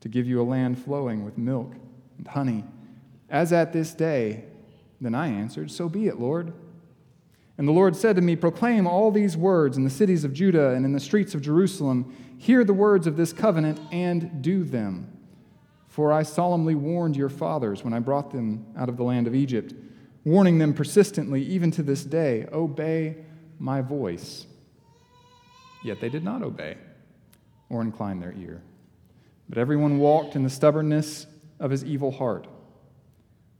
to 0.00 0.08
give 0.08 0.26
you 0.26 0.40
a 0.40 0.44
land 0.44 0.82
flowing 0.82 1.24
with 1.24 1.38
milk 1.38 1.72
and 2.16 2.28
honey. 2.28 2.64
As 3.28 3.52
at 3.52 3.72
this 3.72 3.94
day, 3.94 4.44
then 5.00 5.14
I 5.14 5.28
answered, 5.28 5.70
So 5.70 5.88
be 5.88 6.06
it, 6.06 6.18
Lord. 6.18 6.52
And 7.56 7.66
the 7.66 7.72
Lord 7.72 7.96
said 7.96 8.16
to 8.16 8.22
me, 8.22 8.36
Proclaim 8.36 8.86
all 8.86 9.10
these 9.10 9.36
words 9.36 9.76
in 9.76 9.84
the 9.84 9.90
cities 9.90 10.24
of 10.24 10.32
Judah 10.32 10.70
and 10.70 10.84
in 10.84 10.92
the 10.92 11.00
streets 11.00 11.34
of 11.34 11.42
Jerusalem. 11.42 12.16
Hear 12.38 12.64
the 12.64 12.74
words 12.74 13.06
of 13.06 13.16
this 13.16 13.32
covenant 13.32 13.80
and 13.90 14.40
do 14.40 14.62
them. 14.62 15.12
For 15.88 16.12
I 16.12 16.22
solemnly 16.22 16.76
warned 16.76 17.16
your 17.16 17.28
fathers 17.28 17.82
when 17.82 17.92
I 17.92 17.98
brought 17.98 18.30
them 18.30 18.66
out 18.76 18.88
of 18.88 18.96
the 18.96 19.02
land 19.02 19.26
of 19.26 19.34
Egypt, 19.34 19.74
warning 20.24 20.58
them 20.58 20.72
persistently, 20.72 21.42
even 21.42 21.72
to 21.72 21.82
this 21.82 22.04
day, 22.04 22.46
Obey 22.52 23.16
my 23.58 23.80
voice. 23.80 24.46
Yet 25.82 26.00
they 26.00 26.08
did 26.08 26.22
not 26.22 26.42
obey 26.42 26.76
or 27.68 27.82
incline 27.82 28.20
their 28.20 28.32
ear. 28.32 28.62
But 29.48 29.58
everyone 29.58 29.98
walked 29.98 30.36
in 30.36 30.42
the 30.42 30.50
stubbornness 30.50 31.26
of 31.58 31.70
his 31.70 31.84
evil 31.84 32.10
heart. 32.10 32.46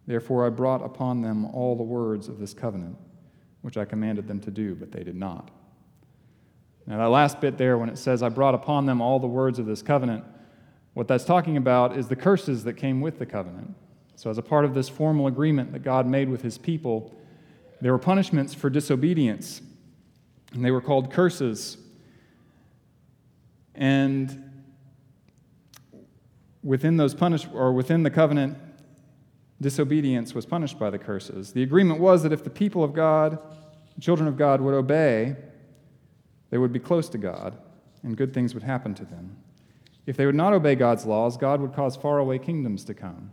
Therefore 0.06 0.46
I 0.46 0.50
brought 0.50 0.84
upon 0.84 1.22
them 1.22 1.46
all 1.46 1.76
the 1.76 1.82
words 1.82 2.28
of 2.28 2.38
this 2.38 2.54
covenant 2.54 2.96
which 3.62 3.76
I 3.76 3.84
commanded 3.84 4.26
them 4.26 4.40
to 4.40 4.50
do, 4.50 4.74
but 4.74 4.92
they 4.92 5.02
did 5.02 5.16
not. 5.16 5.50
Now, 6.86 6.98
that 6.98 7.08
last 7.10 7.40
bit 7.40 7.58
there, 7.58 7.76
when 7.76 7.88
it 7.88 7.98
says, 7.98 8.22
I 8.22 8.28
brought 8.28 8.54
upon 8.54 8.86
them 8.86 9.00
all 9.00 9.18
the 9.18 9.26
words 9.26 9.58
of 9.58 9.66
this 9.66 9.82
covenant, 9.82 10.24
what 10.94 11.06
that's 11.06 11.24
talking 11.24 11.56
about 11.56 11.96
is 11.96 12.08
the 12.08 12.16
curses 12.16 12.64
that 12.64 12.74
came 12.74 13.00
with 13.00 13.18
the 13.18 13.26
covenant. 13.26 13.74
So, 14.16 14.30
as 14.30 14.38
a 14.38 14.42
part 14.42 14.64
of 14.64 14.74
this 14.74 14.88
formal 14.88 15.26
agreement 15.26 15.72
that 15.72 15.80
God 15.80 16.06
made 16.06 16.28
with 16.28 16.42
his 16.42 16.56
people, 16.56 17.14
there 17.80 17.92
were 17.92 17.98
punishments 17.98 18.54
for 18.54 18.70
disobedience, 18.70 19.60
and 20.52 20.64
they 20.64 20.70
were 20.70 20.80
called 20.80 21.12
curses. 21.12 21.76
And 23.74 24.47
within 26.68 26.98
those 26.98 27.14
punish 27.14 27.48
or 27.54 27.72
within 27.72 28.02
the 28.02 28.10
covenant, 28.10 28.54
disobedience 29.58 30.34
was 30.34 30.44
punished 30.44 30.78
by 30.78 30.90
the 30.90 30.98
curses. 30.98 31.54
The 31.54 31.62
agreement 31.62 31.98
was 31.98 32.22
that 32.22 32.32
if 32.32 32.44
the 32.44 32.50
people 32.50 32.84
of 32.84 32.92
God, 32.92 33.38
children 34.02 34.28
of 34.28 34.36
God, 34.36 34.60
would 34.60 34.74
obey, 34.74 35.34
they 36.50 36.58
would 36.58 36.70
be 36.70 36.78
close 36.78 37.08
to 37.08 37.16
God, 37.16 37.56
and 38.02 38.18
good 38.18 38.34
things 38.34 38.52
would 38.52 38.62
happen 38.62 38.94
to 38.96 39.06
them. 39.06 39.34
If 40.04 40.18
they 40.18 40.26
would 40.26 40.34
not 40.34 40.52
obey 40.52 40.74
God's 40.74 41.06
laws, 41.06 41.38
God 41.38 41.62
would 41.62 41.72
cause 41.72 41.96
faraway 41.96 42.38
kingdoms 42.38 42.84
to 42.84 42.92
come, 42.92 43.30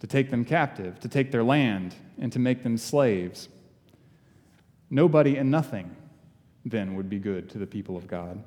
to 0.00 0.08
take 0.08 0.30
them 0.32 0.44
captive, 0.44 0.98
to 0.98 1.08
take 1.08 1.30
their 1.30 1.44
land, 1.44 1.94
and 2.18 2.32
to 2.32 2.40
make 2.40 2.64
them 2.64 2.76
slaves. 2.76 3.48
Nobody 4.90 5.36
and 5.36 5.48
nothing 5.48 5.94
then 6.64 6.96
would 6.96 7.08
be 7.08 7.20
good 7.20 7.48
to 7.50 7.58
the 7.58 7.68
people 7.68 7.96
of 7.96 8.08
God. 8.08 8.42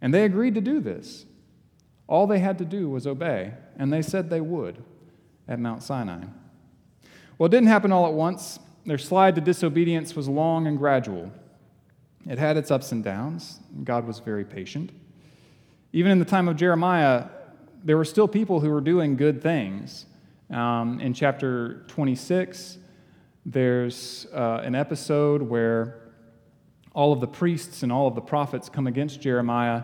And 0.00 0.14
they 0.14 0.24
agreed 0.24 0.54
to 0.54 0.62
do 0.62 0.80
this. 0.80 1.26
All 2.08 2.26
they 2.26 2.38
had 2.38 2.58
to 2.58 2.64
do 2.64 2.88
was 2.88 3.06
obey, 3.06 3.52
and 3.76 3.92
they 3.92 4.02
said 4.02 4.30
they 4.30 4.40
would 4.40 4.82
at 5.48 5.58
Mount 5.58 5.82
Sinai. 5.82 6.24
Well, 7.38 7.46
it 7.46 7.50
didn't 7.50 7.68
happen 7.68 7.92
all 7.92 8.06
at 8.06 8.12
once. 8.12 8.58
Their 8.84 8.98
slide 8.98 9.34
to 9.34 9.40
disobedience 9.40 10.14
was 10.14 10.28
long 10.28 10.66
and 10.66 10.78
gradual. 10.78 11.32
It 12.28 12.38
had 12.38 12.56
its 12.56 12.70
ups 12.70 12.92
and 12.92 13.04
downs. 13.04 13.60
And 13.74 13.84
God 13.84 14.06
was 14.06 14.20
very 14.20 14.44
patient. 14.44 14.90
Even 15.92 16.12
in 16.12 16.18
the 16.18 16.24
time 16.24 16.48
of 16.48 16.56
Jeremiah, 16.56 17.26
there 17.84 17.96
were 17.96 18.04
still 18.04 18.28
people 18.28 18.60
who 18.60 18.70
were 18.70 18.80
doing 18.80 19.16
good 19.16 19.42
things. 19.42 20.06
Um, 20.50 21.00
in 21.00 21.12
chapter 21.14 21.84
26, 21.88 22.78
there's 23.44 24.26
uh, 24.32 24.60
an 24.64 24.74
episode 24.74 25.42
where 25.42 26.00
all 26.92 27.12
of 27.12 27.20
the 27.20 27.26
priests 27.26 27.82
and 27.82 27.92
all 27.92 28.06
of 28.06 28.14
the 28.14 28.20
prophets 28.20 28.68
come 28.68 28.86
against 28.86 29.20
Jeremiah 29.20 29.82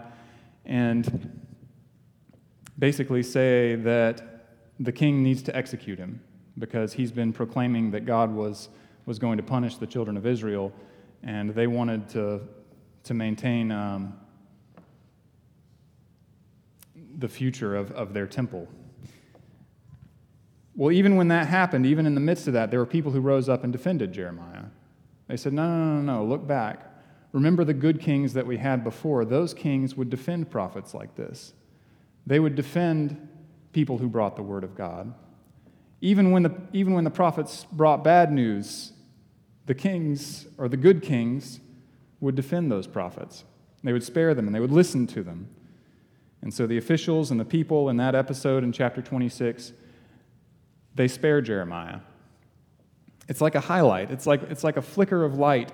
and 0.65 1.42
basically 2.79 3.23
say 3.23 3.77
that 3.77 4.47
the 4.81 4.93
king 4.93 5.23
needs 5.23 5.43
to 5.43 5.57
execute 5.57 5.99
him 5.99 6.21
because 6.59 6.93
he's 6.93 7.13
been 7.13 7.33
proclaiming 7.33 7.91
that 7.93 8.05
God 8.05 8.33
was, 8.33 8.69
was 9.07 9.19
going 9.19 9.37
to 9.37 9.43
punish 9.43 9.77
the 9.77 9.87
children 9.87 10.17
of 10.17 10.27
Israel, 10.27 10.73
and 11.23 11.51
they 11.51 11.67
wanted 11.67 12.09
to, 12.11 12.41
to 13.05 13.15
maintain 13.15 13.71
um, 13.71 14.15
the 17.19 17.29
future 17.29 17.77
of, 17.77 17.91
of 17.93 18.13
their 18.13 18.27
temple. 18.27 18.69
Well, 20.75 20.93
even 20.93 21.17
when 21.17 21.29
that 21.29 21.47
happened, 21.47 21.87
even 21.87 22.07
in 22.07 22.15
the 22.15 22.21
midst 22.21 22.47
of 22.47 22.55
that, 22.55 22.71
there 22.71 22.81
were 22.81 22.87
people 22.87 23.13
who 23.13 23.21
rose 23.21 23.49
up 23.49 23.63
and 23.63 23.73
defended 23.73 24.13
Jeremiah. 24.13 24.65
They 25.29 25.37
said, 25.37 25.53
No, 25.53 25.67
no, 25.67 26.01
no, 26.01 26.19
no, 26.19 26.25
look 26.25 26.47
back. 26.47 26.89
Remember 27.33 27.65
the 27.65 27.75
good 27.75 28.01
kings 28.01 28.33
that 28.35 28.47
we 28.47 28.59
had 28.59 28.85
before. 28.85 29.25
Those 29.25 29.55
kings 29.55 29.97
would 29.97 30.11
defend 30.11 30.51
prophets 30.51 30.93
like 30.93 31.15
this. 31.15 31.55
They 32.27 32.39
would 32.39 32.55
defend 32.55 33.29
people 33.73 33.99
who 33.99 34.09
brought 34.09 34.37
the 34.37 34.43
word 34.43 34.65
of 34.65 34.75
God. 34.75 35.15
Even 36.01 36.31
when 36.31 36.43
the, 36.43 36.53
even 36.73 36.95
when 36.95 37.05
the 37.05 37.11
prophets 37.11 37.67
brought 37.73 38.05
bad 38.05 38.33
news, 38.33 38.93
the 39.67 39.75
kings, 39.75 40.47
or 40.59 40.69
the 40.69 40.77
good 40.77 41.03
kings, 41.03 41.61
would 42.21 42.35
defend 42.35 42.71
those 42.71 42.87
prophets. 42.87 43.45
They 43.83 43.93
would 43.93 44.05
spare 44.05 44.35
them 44.35 44.47
and 44.47 44.55
they 44.55 44.61
would 44.61 44.73
listen 44.73 45.07
to 45.09 45.23
them. 45.23 45.49
And 46.41 46.53
so 46.53 46.67
the 46.67 46.77
officials 46.77 47.31
and 47.31 47.39
the 47.39 47.45
people 47.45 47.89
in 47.89 47.97
that 47.99 48.15
episode 48.15 48.65
in 48.65 48.73
chapter 48.73 49.01
26, 49.01 49.73
they 50.95 51.09
spare 51.09 51.41
Jeremiah. 51.41 52.01
It's 53.29 53.41
like 53.41 53.55
a 53.55 53.61
highlight, 53.61 54.11
it's 54.11 54.27
like, 54.27 54.43
it's 54.45 54.65
like 54.65 54.77
a 54.77 54.83
flicker 54.83 55.25
of 55.25 55.39
light 55.39 55.71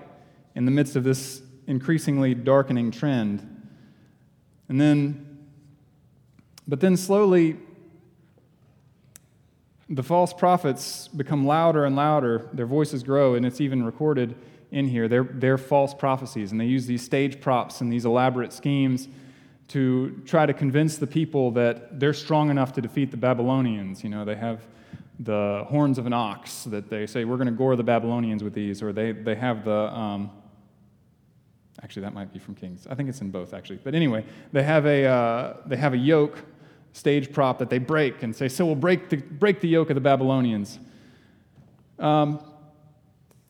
in 0.54 0.64
the 0.64 0.70
midst 0.70 0.96
of 0.96 1.04
this 1.04 1.42
increasingly 1.66 2.34
darkening 2.34 2.90
trend. 2.90 3.62
And 4.68 4.80
then, 4.80 5.27
but 6.68 6.80
then 6.80 6.96
slowly, 6.96 7.56
the 9.88 10.02
false 10.02 10.34
prophets 10.34 11.08
become 11.08 11.46
louder 11.46 11.86
and 11.86 11.96
louder. 11.96 12.48
Their 12.52 12.66
voices 12.66 13.02
grow, 13.02 13.34
and 13.34 13.46
it's 13.46 13.60
even 13.60 13.84
recorded 13.84 14.34
in 14.70 14.86
here. 14.86 15.08
They're, 15.08 15.24
they're 15.24 15.58
false 15.58 15.94
prophecies, 15.94 16.52
and 16.52 16.60
they 16.60 16.66
use 16.66 16.86
these 16.86 17.02
stage 17.02 17.40
props 17.40 17.80
and 17.80 17.90
these 17.90 18.04
elaborate 18.04 18.52
schemes 18.52 19.08
to 19.68 20.20
try 20.24 20.46
to 20.46 20.52
convince 20.52 20.98
the 20.98 21.06
people 21.06 21.50
that 21.52 21.98
they're 21.98 22.14
strong 22.14 22.50
enough 22.50 22.72
to 22.74 22.80
defeat 22.82 23.10
the 23.10 23.16
Babylonians. 23.16 24.02
You 24.04 24.10
know, 24.10 24.24
they 24.24 24.36
have 24.36 24.66
the 25.20 25.64
horns 25.68 25.98
of 25.98 26.06
an 26.06 26.12
ox 26.12 26.64
that 26.64 26.88
they 26.88 27.06
say, 27.06 27.24
we're 27.24 27.36
going 27.36 27.46
to 27.46 27.52
gore 27.52 27.76
the 27.76 27.82
Babylonians 27.82 28.44
with 28.44 28.54
these, 28.54 28.82
or 28.82 28.92
they, 28.92 29.12
they 29.12 29.34
have 29.34 29.64
the. 29.64 29.72
Um, 29.72 30.30
actually, 31.82 32.02
that 32.02 32.14
might 32.14 32.32
be 32.32 32.38
from 32.38 32.54
Kings. 32.54 32.86
I 32.90 32.94
think 32.94 33.08
it's 33.08 33.20
in 33.20 33.30
both, 33.30 33.54
actually. 33.54 33.80
But 33.82 33.94
anyway, 33.94 34.24
they 34.52 34.62
have 34.62 34.84
a, 34.86 35.04
uh, 35.04 35.56
they 35.66 35.76
have 35.76 35.94
a 35.94 35.98
yoke 35.98 36.38
stage 36.98 37.32
prop 37.32 37.58
that 37.60 37.70
they 37.70 37.78
break 37.78 38.22
and 38.22 38.34
say, 38.34 38.48
So 38.48 38.66
we'll 38.66 38.74
break 38.74 39.08
the, 39.08 39.16
break 39.16 39.60
the 39.60 39.68
yoke 39.68 39.90
of 39.90 39.94
the 39.94 40.00
Babylonians. 40.00 40.78
Um, 41.98 42.42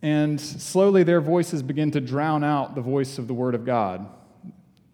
and 0.03 0.41
slowly 0.41 1.03
their 1.03 1.21
voices 1.21 1.63
begin 1.63 1.91
to 1.93 2.01
drown 2.01 2.45
out 2.45 2.75
the 2.75 2.81
voice 2.81 3.19
of 3.19 3.27
the 3.27 3.35
Word 3.35 3.55
of 3.55 3.65
God. 3.65 4.07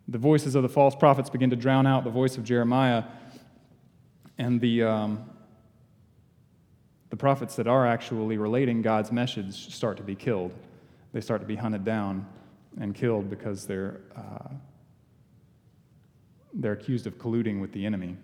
The 0.08 0.18
voices 0.18 0.54
of 0.54 0.62
the 0.62 0.68
false 0.68 0.94
prophets 0.94 1.28
begin 1.28 1.50
to 1.50 1.56
drown 1.56 1.87
out 1.87 2.04
the 2.04 2.11
voice 2.11 2.38
of 2.38 2.44
Jeremiah. 2.44 3.04
And 4.38 4.61
the, 4.61 4.84
um, 4.84 5.30
the 7.11 7.16
prophets 7.16 7.56
that 7.56 7.66
are 7.66 7.87
actually 7.87 8.38
relating 8.38 8.82
God's 8.82 9.12
message 9.12 9.75
start 9.75 9.96
to 9.96 10.02
be 10.02 10.14
killed. 10.14 10.52
they 11.12 11.20
start 11.20 11.40
to 11.40 11.46
be 11.46 11.56
hunted 11.56 11.84
down 11.84 12.26
and 12.80 12.94
killed 12.94 13.30
because 13.30 13.66
they're, 13.66 14.00
uh, 14.16 14.49
they're 16.52 16.73
accused 16.73 17.06
of 17.06 17.18
colluding 17.18 17.61
with 17.61 17.73
the 17.73 17.84
enemy. 17.84 18.16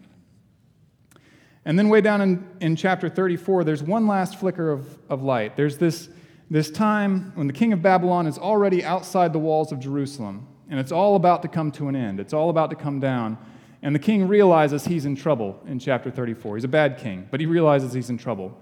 And 1.64 1.78
then, 1.78 1.88
way 1.88 2.00
down 2.00 2.20
in, 2.20 2.48
in 2.60 2.76
chapter 2.76 3.08
34, 3.08 3.64
there's 3.64 3.82
one 3.82 4.06
last 4.06 4.38
flicker 4.38 4.70
of, 4.70 4.98
of 5.10 5.22
light. 5.22 5.56
There's 5.56 5.76
this, 5.76 6.08
this 6.50 6.70
time 6.70 7.32
when 7.34 7.46
the 7.46 7.52
king 7.52 7.72
of 7.72 7.82
Babylon 7.82 8.26
is 8.26 8.38
already 8.38 8.82
outside 8.82 9.32
the 9.32 9.38
walls 9.38 9.70
of 9.70 9.78
Jerusalem, 9.78 10.46
and 10.70 10.80
it's 10.80 10.92
all 10.92 11.16
about 11.16 11.42
to 11.42 11.48
come 11.48 11.70
to 11.72 11.88
an 11.88 11.96
end. 11.96 12.18
It's 12.18 12.32
all 12.32 12.48
about 12.48 12.70
to 12.70 12.76
come 12.76 12.98
down. 12.98 13.36
And 13.82 13.94
the 13.94 13.98
king 13.98 14.26
realizes 14.28 14.84
he's 14.84 15.04
in 15.04 15.16
trouble 15.16 15.60
in 15.66 15.78
chapter 15.78 16.10
34. 16.10 16.56
He's 16.56 16.64
a 16.64 16.68
bad 16.68 16.98
king, 16.98 17.28
but 17.30 17.40
he 17.40 17.46
realizes 17.46 17.92
he's 17.92 18.10
in 18.10 18.18
trouble. 18.18 18.58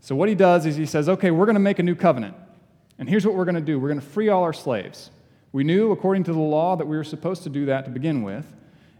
So, 0.00 0.14
what 0.14 0.28
he 0.28 0.34
does 0.34 0.66
is 0.66 0.76
he 0.76 0.86
says, 0.86 1.08
Okay, 1.08 1.30
we're 1.30 1.46
going 1.46 1.54
to 1.54 1.60
make 1.60 1.78
a 1.78 1.84
new 1.84 1.94
covenant. 1.94 2.36
And 2.98 3.08
here's 3.08 3.26
what 3.26 3.34
we're 3.34 3.44
going 3.44 3.56
to 3.56 3.60
do 3.60 3.78
we're 3.78 3.88
going 3.88 4.00
to 4.00 4.06
free 4.06 4.28
all 4.28 4.42
our 4.42 4.52
slaves. 4.52 5.10
We 5.52 5.64
knew, 5.64 5.92
according 5.92 6.24
to 6.24 6.32
the 6.32 6.38
law, 6.38 6.76
that 6.76 6.86
we 6.86 6.96
were 6.96 7.04
supposed 7.04 7.42
to 7.44 7.48
do 7.48 7.66
that 7.66 7.84
to 7.86 7.90
begin 7.90 8.22
with, 8.22 8.46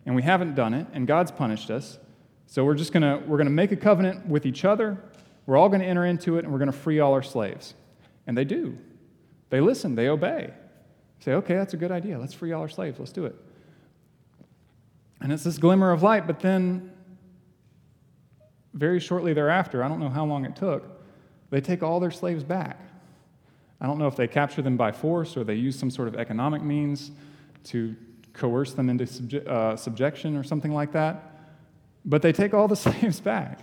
and 0.05 0.15
we 0.15 0.23
haven't 0.23 0.55
done 0.55 0.75
it, 0.75 0.87
and 0.93 1.07
God's 1.07 1.31
punished 1.31 1.71
us. 1.71 1.99
So, 2.47 2.65
we're 2.65 2.75
just 2.75 2.93
going 2.93 3.03
to, 3.03 3.25
we're 3.27 3.37
going 3.37 3.47
to 3.47 3.53
make 3.53 3.73
a 3.73 3.77
covenant 3.77 4.27
with 4.27 4.47
each 4.47 4.65
other. 4.65 4.99
We're 5.47 5.57
all 5.57 5.69
going 5.69 5.81
to 5.81 5.87
enter 5.87 6.05
into 6.05 6.39
it, 6.39 6.45
and 6.45 6.53
we're 6.53 6.59
going 6.59 6.73
to 6.73 6.77
free 6.77 7.01
all 7.01 7.13
our 7.13 7.23
slaves. 7.23 7.75
And 8.27 8.37
they 8.37 8.45
do. 8.45 8.77
They 9.51 9.61
listen, 9.61 9.95
they 9.95 10.09
obey. 10.09 10.53
Say, 11.21 11.33
okay, 11.35 11.55
that's 11.55 11.75
a 11.75 11.77
good 11.77 11.93
idea. 11.93 12.19
Let's 12.19 12.35
free 12.35 12.53
all 12.53 12.63
our 12.63 12.69
slaves. 12.69 12.99
Let's 12.99 13.13
do 13.13 13.27
it. 13.27 13.35
And 15.21 15.33
it's 15.33 15.45
this 15.45 15.59
glimmer 15.59 15.93
of 15.93 16.03
light, 16.03 16.27
but 16.27 16.41
then 16.41 16.93
very 18.75 19.01
shortly 19.01 19.33
thereafter, 19.33 19.83
I 19.83 19.89
don't 19.89 20.01
know 20.01 20.11
how 20.11 20.25
long 20.25 20.45
it 20.45 20.55
took, 20.55 20.85
they 21.51 21.61
take 21.61 21.83
all 21.83 21.99
their 21.99 22.11
slaves 22.11 22.45
back. 22.45 22.79
I 23.81 23.87
don't 23.87 23.99
know 23.99 24.07
if 24.07 24.17
they 24.17 24.27
capture 24.27 24.63
them 24.63 24.77
by 24.77 24.93
force 24.93 25.37
or 25.37 25.45
they 25.45 25.55
use 25.55 25.79
some 25.79 25.91
sort 25.91 26.09
of 26.09 26.17
economic 26.17 26.63
means 26.63 27.11
to 27.65 27.95
coerce 28.33 28.73
them 28.73 28.91
into 28.91 29.05
subje- 29.05 29.47
uh, 29.47 29.77
subjection 29.77 30.37
or 30.37 30.43
something 30.43 30.73
like 30.73 30.93
that. 30.93 31.36
But 32.07 32.23
they 32.23 32.33
take 32.33 32.55
all 32.55 32.69
the 32.69 32.77
slaves 32.77 33.21
back. 33.21 33.59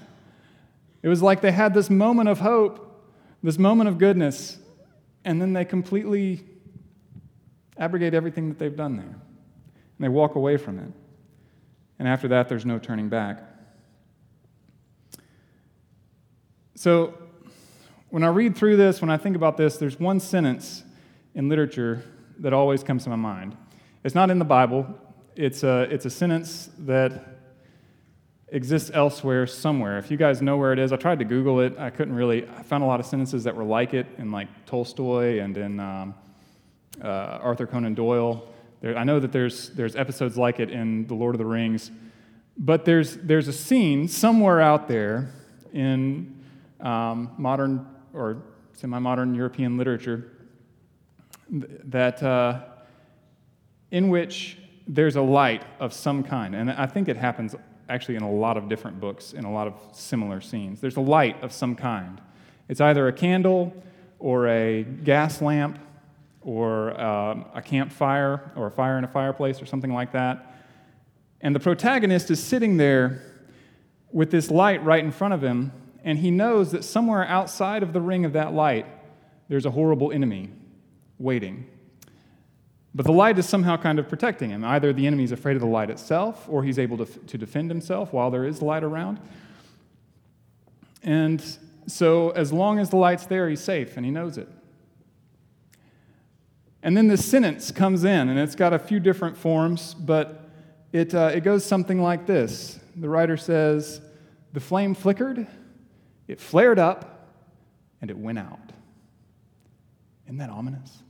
It 1.01 1.07
was 1.07 1.21
like 1.21 1.41
they 1.41 1.51
had 1.51 1.73
this 1.73 1.89
moment 1.89 2.29
of 2.29 2.39
hope, 2.39 3.09
this 3.41 3.57
moment 3.57 3.89
of 3.89 3.97
goodness, 3.97 4.57
and 5.25 5.41
then 5.41 5.53
they 5.53 5.65
completely 5.65 6.45
abrogate 7.77 8.13
everything 8.13 8.49
that 8.49 8.59
they've 8.59 8.75
done 8.75 8.97
there. 8.97 9.05
And 9.05 9.99
they 9.99 10.09
walk 10.09 10.35
away 10.35 10.57
from 10.57 10.79
it. 10.79 10.91
And 11.99 12.07
after 12.07 12.27
that, 12.29 12.49
there's 12.49 12.65
no 12.65 12.79
turning 12.79 13.09
back. 13.09 13.41
So, 16.75 17.17
when 18.09 18.23
I 18.23 18.27
read 18.27 18.55
through 18.55 18.77
this, 18.77 19.01
when 19.01 19.09
I 19.09 19.17
think 19.17 19.35
about 19.35 19.57
this, 19.57 19.77
there's 19.77 19.99
one 19.99 20.19
sentence 20.19 20.83
in 21.33 21.49
literature 21.49 22.03
that 22.39 22.53
always 22.53 22.83
comes 22.83 23.05
to 23.05 23.09
my 23.09 23.15
mind. 23.15 23.57
It's 24.03 24.15
not 24.15 24.29
in 24.29 24.37
the 24.37 24.45
Bible, 24.45 24.87
it's 25.35 25.63
a, 25.63 25.87
it's 25.89 26.05
a 26.05 26.09
sentence 26.09 26.69
that 26.79 27.32
exists 28.53 28.91
elsewhere 28.93 29.47
somewhere. 29.47 29.97
If 29.97 30.11
you 30.11 30.15
guys 30.15 30.41
know 30.41 30.57
where 30.57 30.71
it 30.71 30.79
is, 30.79 30.93
I 30.93 30.95
tried 30.95 31.17
to 31.19 31.25
Google 31.25 31.59
it. 31.59 31.75
I 31.79 31.89
couldn't 31.89 32.13
really, 32.13 32.47
I 32.47 32.61
found 32.61 32.83
a 32.83 32.85
lot 32.85 32.99
of 32.99 33.05
sentences 33.07 33.43
that 33.45 33.55
were 33.55 33.63
like 33.63 33.95
it 33.95 34.05
in 34.19 34.31
like 34.31 34.47
Tolstoy 34.67 35.39
and 35.39 35.57
in 35.57 35.79
um, 35.79 36.13
uh, 37.03 37.07
Arthur 37.41 37.65
Conan 37.65 37.95
Doyle. 37.95 38.47
There, 38.81 38.95
I 38.95 39.03
know 39.03 39.19
that 39.19 39.31
there's, 39.31 39.71
there's 39.71 39.95
episodes 39.95 40.37
like 40.37 40.59
it 40.59 40.69
in 40.69 41.07
The 41.07 41.15
Lord 41.15 41.33
of 41.33 41.39
the 41.39 41.47
Rings, 41.47 41.89
but 42.55 42.85
there's, 42.85 43.17
there's 43.17 43.47
a 43.47 43.53
scene 43.53 44.07
somewhere 44.07 44.61
out 44.61 44.87
there 44.87 45.31
in 45.73 46.39
um, 46.79 47.31
modern 47.39 47.87
or 48.13 48.43
semi 48.73 48.99
modern 48.99 49.33
European 49.33 49.77
literature 49.79 50.31
that, 51.49 52.21
uh, 52.21 52.65
in 53.89 54.09
which 54.09 54.59
there's 54.87 55.15
a 55.15 55.21
light 55.21 55.65
of 55.79 55.91
some 55.91 56.21
kind. 56.21 56.53
And 56.53 56.71
I 56.71 56.85
think 56.85 57.07
it 57.07 57.17
happens 57.17 57.55
actually 57.89 58.15
in 58.15 58.23
a 58.23 58.31
lot 58.31 58.57
of 58.57 58.69
different 58.69 58.99
books, 58.99 59.33
in 59.33 59.45
a 59.45 59.51
lot 59.51 59.67
of 59.67 59.73
similar 59.93 60.41
scenes. 60.41 60.81
There's 60.81 60.97
a 60.97 61.01
light 61.01 61.41
of 61.43 61.51
some 61.51 61.75
kind. 61.75 62.21
It's 62.69 62.81
either 62.81 63.07
a 63.07 63.13
candle 63.13 63.73
or 64.19 64.47
a 64.47 64.83
gas 64.83 65.41
lamp 65.41 65.79
or 66.41 66.99
um, 66.99 67.45
a 67.53 67.61
campfire 67.61 68.51
or 68.55 68.67
a 68.67 68.71
fire 68.71 68.97
in 68.97 69.03
a 69.03 69.07
fireplace 69.07 69.61
or 69.61 69.65
something 69.65 69.93
like 69.93 70.11
that. 70.13 70.53
And 71.41 71.53
the 71.53 71.59
protagonist 71.59 72.31
is 72.31 72.41
sitting 72.41 72.77
there 72.77 73.21
with 74.11 74.31
this 74.31 74.49
light 74.49 74.83
right 74.83 75.03
in 75.03 75.11
front 75.11 75.33
of 75.33 75.43
him, 75.43 75.71
and 76.03 76.19
he 76.19 76.31
knows 76.31 76.71
that 76.71 76.83
somewhere 76.83 77.25
outside 77.25 77.83
of 77.83 77.91
the 77.91 77.99
ring 77.99 78.23
of 78.25 78.33
that 78.33 78.53
light, 78.53 78.85
there's 79.49 79.65
a 79.65 79.71
horrible 79.71 80.11
enemy 80.11 80.49
waiting. 81.19 81.67
But 82.95 83.05
the 83.05 83.11
light 83.11 83.39
is 83.39 83.49
somehow 83.49 83.77
kind 83.77 83.97
of 83.97 84.07
protecting 84.07 84.51
him. 84.51 84.63
Either 84.63 84.93
the 84.93 85.07
enemy 85.07 85.23
is 85.23 85.31
afraid 85.31 85.55
of 85.55 85.61
the 85.61 85.67
light 85.67 85.89
itself, 85.89 86.45
or 86.47 86.63
he's 86.63 86.77
able 86.77 86.97
to, 86.97 87.05
to 87.05 87.37
defend 87.37 87.71
himself 87.71 88.13
while 88.13 88.29
there 88.29 88.45
is 88.45 88.61
light 88.61 88.83
around. 88.83 89.19
And 91.01 91.43
so, 91.87 92.29
as 92.31 92.53
long 92.53 92.79
as 92.79 92.89
the 92.89 92.95
light's 92.95 93.25
there, 93.25 93.49
he's 93.49 93.61
safe, 93.61 93.97
and 93.97 94.05
he 94.05 94.11
knows 94.11 94.37
it. 94.37 94.47
And 96.83 96.95
then 96.95 97.07
this 97.07 97.25
sentence 97.25 97.71
comes 97.71 98.03
in, 98.03 98.29
and 98.29 98.37
it's 98.37 98.55
got 98.55 98.73
a 98.73 98.79
few 98.79 98.99
different 98.99 99.37
forms, 99.37 99.93
but 99.93 100.49
it, 100.91 101.15
uh, 101.15 101.31
it 101.33 101.41
goes 101.41 101.65
something 101.65 102.01
like 102.01 102.25
this 102.25 102.79
The 102.95 103.09
writer 103.09 103.37
says, 103.37 104.01
The 104.53 104.59
flame 104.59 104.93
flickered, 104.93 105.47
it 106.27 106.39
flared 106.39 106.79
up, 106.79 107.31
and 108.01 108.11
it 108.11 108.17
went 108.17 108.37
out. 108.37 108.71
Isn't 110.25 110.37
that 110.37 110.49
ominous? 110.49 111.02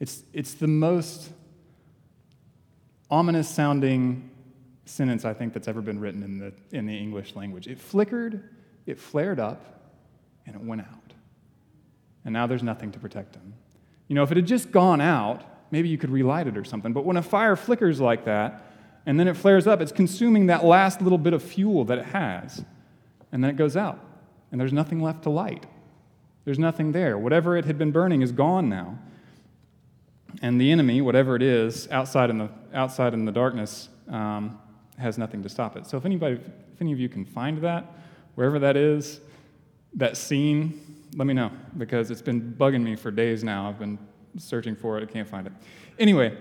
It's, 0.00 0.22
it's 0.32 0.54
the 0.54 0.66
most 0.66 1.30
ominous 3.10 3.48
sounding 3.48 4.30
sentence 4.86 5.24
I 5.24 5.32
think 5.32 5.52
that's 5.52 5.68
ever 5.68 5.80
been 5.80 6.00
written 6.00 6.22
in 6.22 6.38
the, 6.38 6.52
in 6.76 6.86
the 6.86 6.96
English 6.96 7.36
language. 7.36 7.66
It 7.68 7.80
flickered, 7.80 8.42
it 8.86 8.98
flared 8.98 9.40
up, 9.40 9.92
and 10.46 10.54
it 10.54 10.62
went 10.62 10.82
out. 10.82 11.12
And 12.24 12.32
now 12.32 12.46
there's 12.46 12.62
nothing 12.62 12.92
to 12.92 12.98
protect 12.98 13.34
him. 13.34 13.54
You 14.08 14.14
know, 14.14 14.22
if 14.22 14.30
it 14.30 14.36
had 14.36 14.46
just 14.46 14.70
gone 14.70 15.00
out, 15.00 15.44
maybe 15.70 15.88
you 15.88 15.98
could 15.98 16.10
relight 16.10 16.46
it 16.46 16.56
or 16.56 16.64
something. 16.64 16.92
But 16.92 17.04
when 17.04 17.16
a 17.16 17.22
fire 17.22 17.56
flickers 17.56 18.00
like 18.00 18.24
that 18.24 18.62
and 19.06 19.18
then 19.18 19.28
it 19.28 19.36
flares 19.36 19.66
up, 19.66 19.80
it's 19.80 19.92
consuming 19.92 20.46
that 20.46 20.64
last 20.64 21.00
little 21.02 21.18
bit 21.18 21.32
of 21.32 21.42
fuel 21.42 21.84
that 21.84 21.98
it 21.98 22.06
has. 22.06 22.64
And 23.32 23.42
then 23.42 23.50
it 23.50 23.56
goes 23.56 23.76
out, 23.76 23.98
and 24.52 24.60
there's 24.60 24.72
nothing 24.72 25.00
left 25.02 25.24
to 25.24 25.30
light. 25.30 25.66
There's 26.44 26.58
nothing 26.58 26.92
there. 26.92 27.18
Whatever 27.18 27.56
it 27.56 27.64
had 27.64 27.78
been 27.78 27.90
burning 27.90 28.22
is 28.22 28.32
gone 28.32 28.68
now. 28.68 28.98
And 30.42 30.60
the 30.60 30.70
enemy, 30.70 31.00
whatever 31.00 31.36
it 31.36 31.42
is, 31.42 31.88
outside 31.90 32.30
in 32.30 32.38
the, 32.38 32.48
outside 32.72 33.14
in 33.14 33.24
the 33.24 33.32
darkness, 33.32 33.88
um, 34.08 34.58
has 34.98 35.18
nothing 35.18 35.42
to 35.42 35.48
stop 35.48 35.76
it. 35.76 35.86
So 35.86 35.96
if 35.96 36.04
anybody, 36.04 36.34
if 36.34 36.80
any 36.80 36.92
of 36.92 37.00
you 37.00 37.08
can 37.08 37.24
find 37.24 37.58
that, 37.58 37.84
wherever 38.34 38.58
that 38.58 38.76
is, 38.76 39.20
that 39.94 40.16
scene, 40.16 40.80
let 41.16 41.26
me 41.26 41.34
know 41.34 41.50
because 41.78 42.10
it's 42.10 42.22
been 42.22 42.54
bugging 42.58 42.82
me 42.82 42.96
for 42.96 43.10
days 43.10 43.44
now. 43.44 43.68
I've 43.68 43.78
been 43.78 43.98
searching 44.36 44.74
for 44.74 44.98
it, 44.98 45.08
I 45.08 45.12
can't 45.12 45.28
find 45.28 45.46
it. 45.46 45.52
Anyway, 45.98 46.36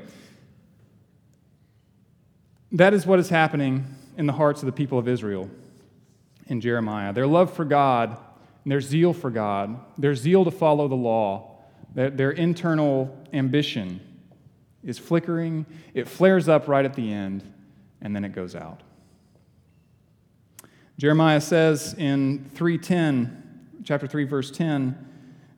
that 2.71 2.93
is 2.93 3.05
what 3.05 3.19
is 3.19 3.29
happening 3.29 3.85
in 4.17 4.25
the 4.25 4.33
hearts 4.33 4.61
of 4.61 4.65
the 4.65 4.71
people 4.71 4.97
of 4.97 5.07
Israel 5.07 5.49
in 6.47 6.59
Jeremiah. 6.59 7.13
Their 7.13 7.27
love 7.27 7.53
for 7.53 7.65
God, 7.65 8.17
their 8.65 8.81
zeal 8.81 9.13
for 9.13 9.29
God, 9.29 9.79
their 9.97 10.15
zeal 10.15 10.43
to 10.43 10.51
follow 10.51 10.87
the 10.87 10.95
law, 10.95 11.52
their, 11.95 12.09
their 12.09 12.31
internal 12.31 13.15
ambition 13.33 13.99
is 14.83 14.97
flickering. 14.99 15.65
It 15.93 16.07
flares 16.07 16.49
up 16.49 16.67
right 16.67 16.85
at 16.85 16.93
the 16.93 17.11
end, 17.11 17.43
and 18.01 18.15
then 18.15 18.25
it 18.25 18.33
goes 18.33 18.55
out. 18.55 18.81
Jeremiah 20.97 21.41
says 21.41 21.95
in 21.97 22.49
310, 22.53 23.81
chapter 23.83 24.07
3, 24.07 24.25
verse 24.25 24.51
10, 24.51 25.09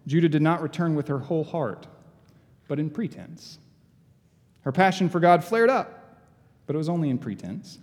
Judah 0.07 0.29
did 0.29 0.41
not 0.41 0.61
return 0.61 0.95
with 0.95 1.07
her 1.07 1.19
whole 1.19 1.43
heart, 1.43 1.87
but 2.67 2.79
in 2.79 2.89
pretense. 2.89 3.59
Her 4.61 4.71
passion 4.71 5.09
for 5.09 5.19
God 5.19 5.43
flared 5.43 5.69
up, 5.69 6.19
but 6.65 6.75
it 6.75 6.77
was 6.77 6.89
only 6.89 7.09
in 7.09 7.17
pretense, 7.17 7.79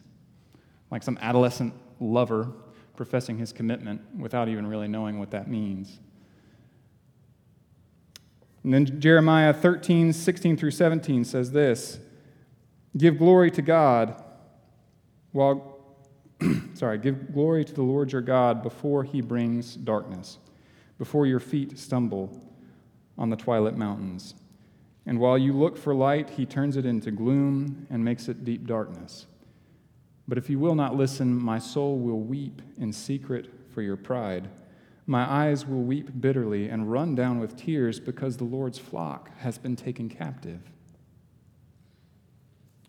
like 0.90 1.02
some 1.02 1.18
adolescent 1.20 1.74
lover 2.00 2.50
professing 2.96 3.38
his 3.38 3.52
commitment 3.52 4.00
without 4.16 4.48
even 4.48 4.66
really 4.66 4.88
knowing 4.88 5.18
what 5.18 5.30
that 5.30 5.48
means. 5.48 5.98
And 8.64 8.72
then 8.72 9.00
Jeremiah 9.00 9.52
13, 9.52 10.12
16 10.12 10.56
through 10.56 10.70
17 10.70 11.24
says 11.24 11.52
this 11.52 11.98
Give 12.96 13.18
glory 13.18 13.50
to 13.52 13.62
God 13.62 14.22
while 15.32 15.72
sorry, 16.74 16.98
give 16.98 17.32
glory 17.32 17.64
to 17.64 17.72
the 17.72 17.82
Lord 17.82 18.12
your 18.12 18.20
God 18.20 18.62
before 18.62 19.04
he 19.04 19.20
brings 19.20 19.74
darkness, 19.74 20.38
before 20.98 21.26
your 21.26 21.40
feet 21.40 21.78
stumble 21.78 22.40
on 23.18 23.30
the 23.30 23.36
twilight 23.36 23.76
mountains. 23.76 24.34
And 25.06 25.18
while 25.18 25.36
you 25.36 25.52
look 25.52 25.76
for 25.76 25.94
light, 25.94 26.30
he 26.30 26.46
turns 26.46 26.76
it 26.76 26.86
into 26.86 27.10
gloom 27.10 27.86
and 27.90 28.04
makes 28.04 28.28
it 28.28 28.44
deep 28.44 28.66
darkness. 28.66 29.26
But 30.28 30.38
if 30.38 30.48
you 30.48 30.58
will 30.58 30.76
not 30.76 30.96
listen, 30.96 31.34
my 31.34 31.58
soul 31.58 31.98
will 31.98 32.20
weep 32.20 32.62
in 32.78 32.92
secret 32.92 33.50
for 33.74 33.82
your 33.82 33.96
pride. 33.96 34.48
My 35.06 35.28
eyes 35.30 35.66
will 35.66 35.82
weep 35.82 36.20
bitterly 36.20 36.68
and 36.68 36.90
run 36.90 37.14
down 37.14 37.40
with 37.40 37.56
tears 37.56 37.98
because 37.98 38.36
the 38.36 38.44
Lord's 38.44 38.78
flock 38.78 39.36
has 39.38 39.58
been 39.58 39.74
taken 39.74 40.08
captive. 40.08 40.60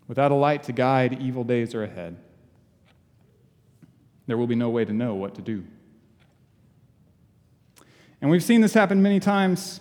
Without 0.06 0.30
a 0.30 0.34
light 0.34 0.62
to 0.64 0.72
guide, 0.72 1.20
evil 1.20 1.44
days 1.44 1.74
are 1.74 1.82
ahead. 1.82 2.16
There 4.26 4.36
will 4.36 4.46
be 4.46 4.54
no 4.54 4.70
way 4.70 4.84
to 4.84 4.92
know 4.92 5.14
what 5.14 5.34
to 5.34 5.42
do. 5.42 5.64
And 8.20 8.30
we've 8.30 8.44
seen 8.44 8.60
this 8.60 8.74
happen 8.74 9.02
many 9.02 9.20
times 9.20 9.80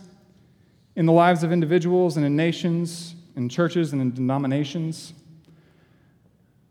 in 0.96 1.06
the 1.06 1.14
lives 1.14 1.44
of 1.44 1.52
individuals 1.52 2.18
and 2.18 2.26
in 2.26 2.36
nations, 2.36 3.16
in 3.36 3.48
churches 3.48 3.94
and 3.94 4.02
in 4.02 4.12
denominations. 4.12 5.14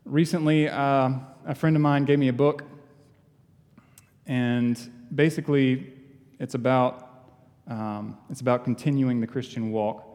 Recently, 0.04 0.68
uh, 0.68 1.10
a 1.46 1.54
friend 1.54 1.76
of 1.76 1.82
mine 1.82 2.04
gave 2.04 2.18
me 2.18 2.28
a 2.28 2.32
book, 2.32 2.64
and 4.26 4.78
basically, 5.14 5.92
it's 6.38 6.54
about, 6.54 7.08
um, 7.68 8.16
it's 8.30 8.40
about 8.40 8.64
continuing 8.64 9.20
the 9.20 9.26
Christian 9.26 9.70
walk. 9.70 10.08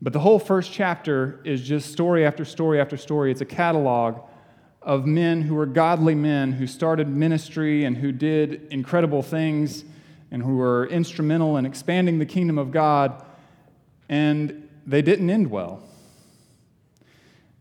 But 0.00 0.12
the 0.12 0.20
whole 0.20 0.38
first 0.38 0.72
chapter 0.72 1.40
is 1.44 1.62
just 1.62 1.92
story 1.92 2.26
after 2.26 2.44
story 2.44 2.80
after 2.80 2.96
story. 2.96 3.30
It's 3.30 3.40
a 3.40 3.46
catalog 3.46 4.20
of 4.80 5.06
men 5.06 5.42
who 5.42 5.54
were 5.54 5.66
godly 5.66 6.14
men 6.14 6.52
who 6.52 6.66
started 6.66 7.08
ministry 7.08 7.84
and 7.84 7.96
who 7.96 8.10
did 8.10 8.66
incredible 8.70 9.22
things 9.22 9.84
and 10.32 10.42
who 10.42 10.56
were 10.56 10.86
instrumental 10.86 11.56
in 11.56 11.66
expanding 11.66 12.18
the 12.18 12.26
kingdom 12.26 12.58
of 12.58 12.72
God, 12.72 13.24
and 14.08 14.68
they 14.86 15.02
didn't 15.02 15.30
end 15.30 15.50
well. 15.50 15.82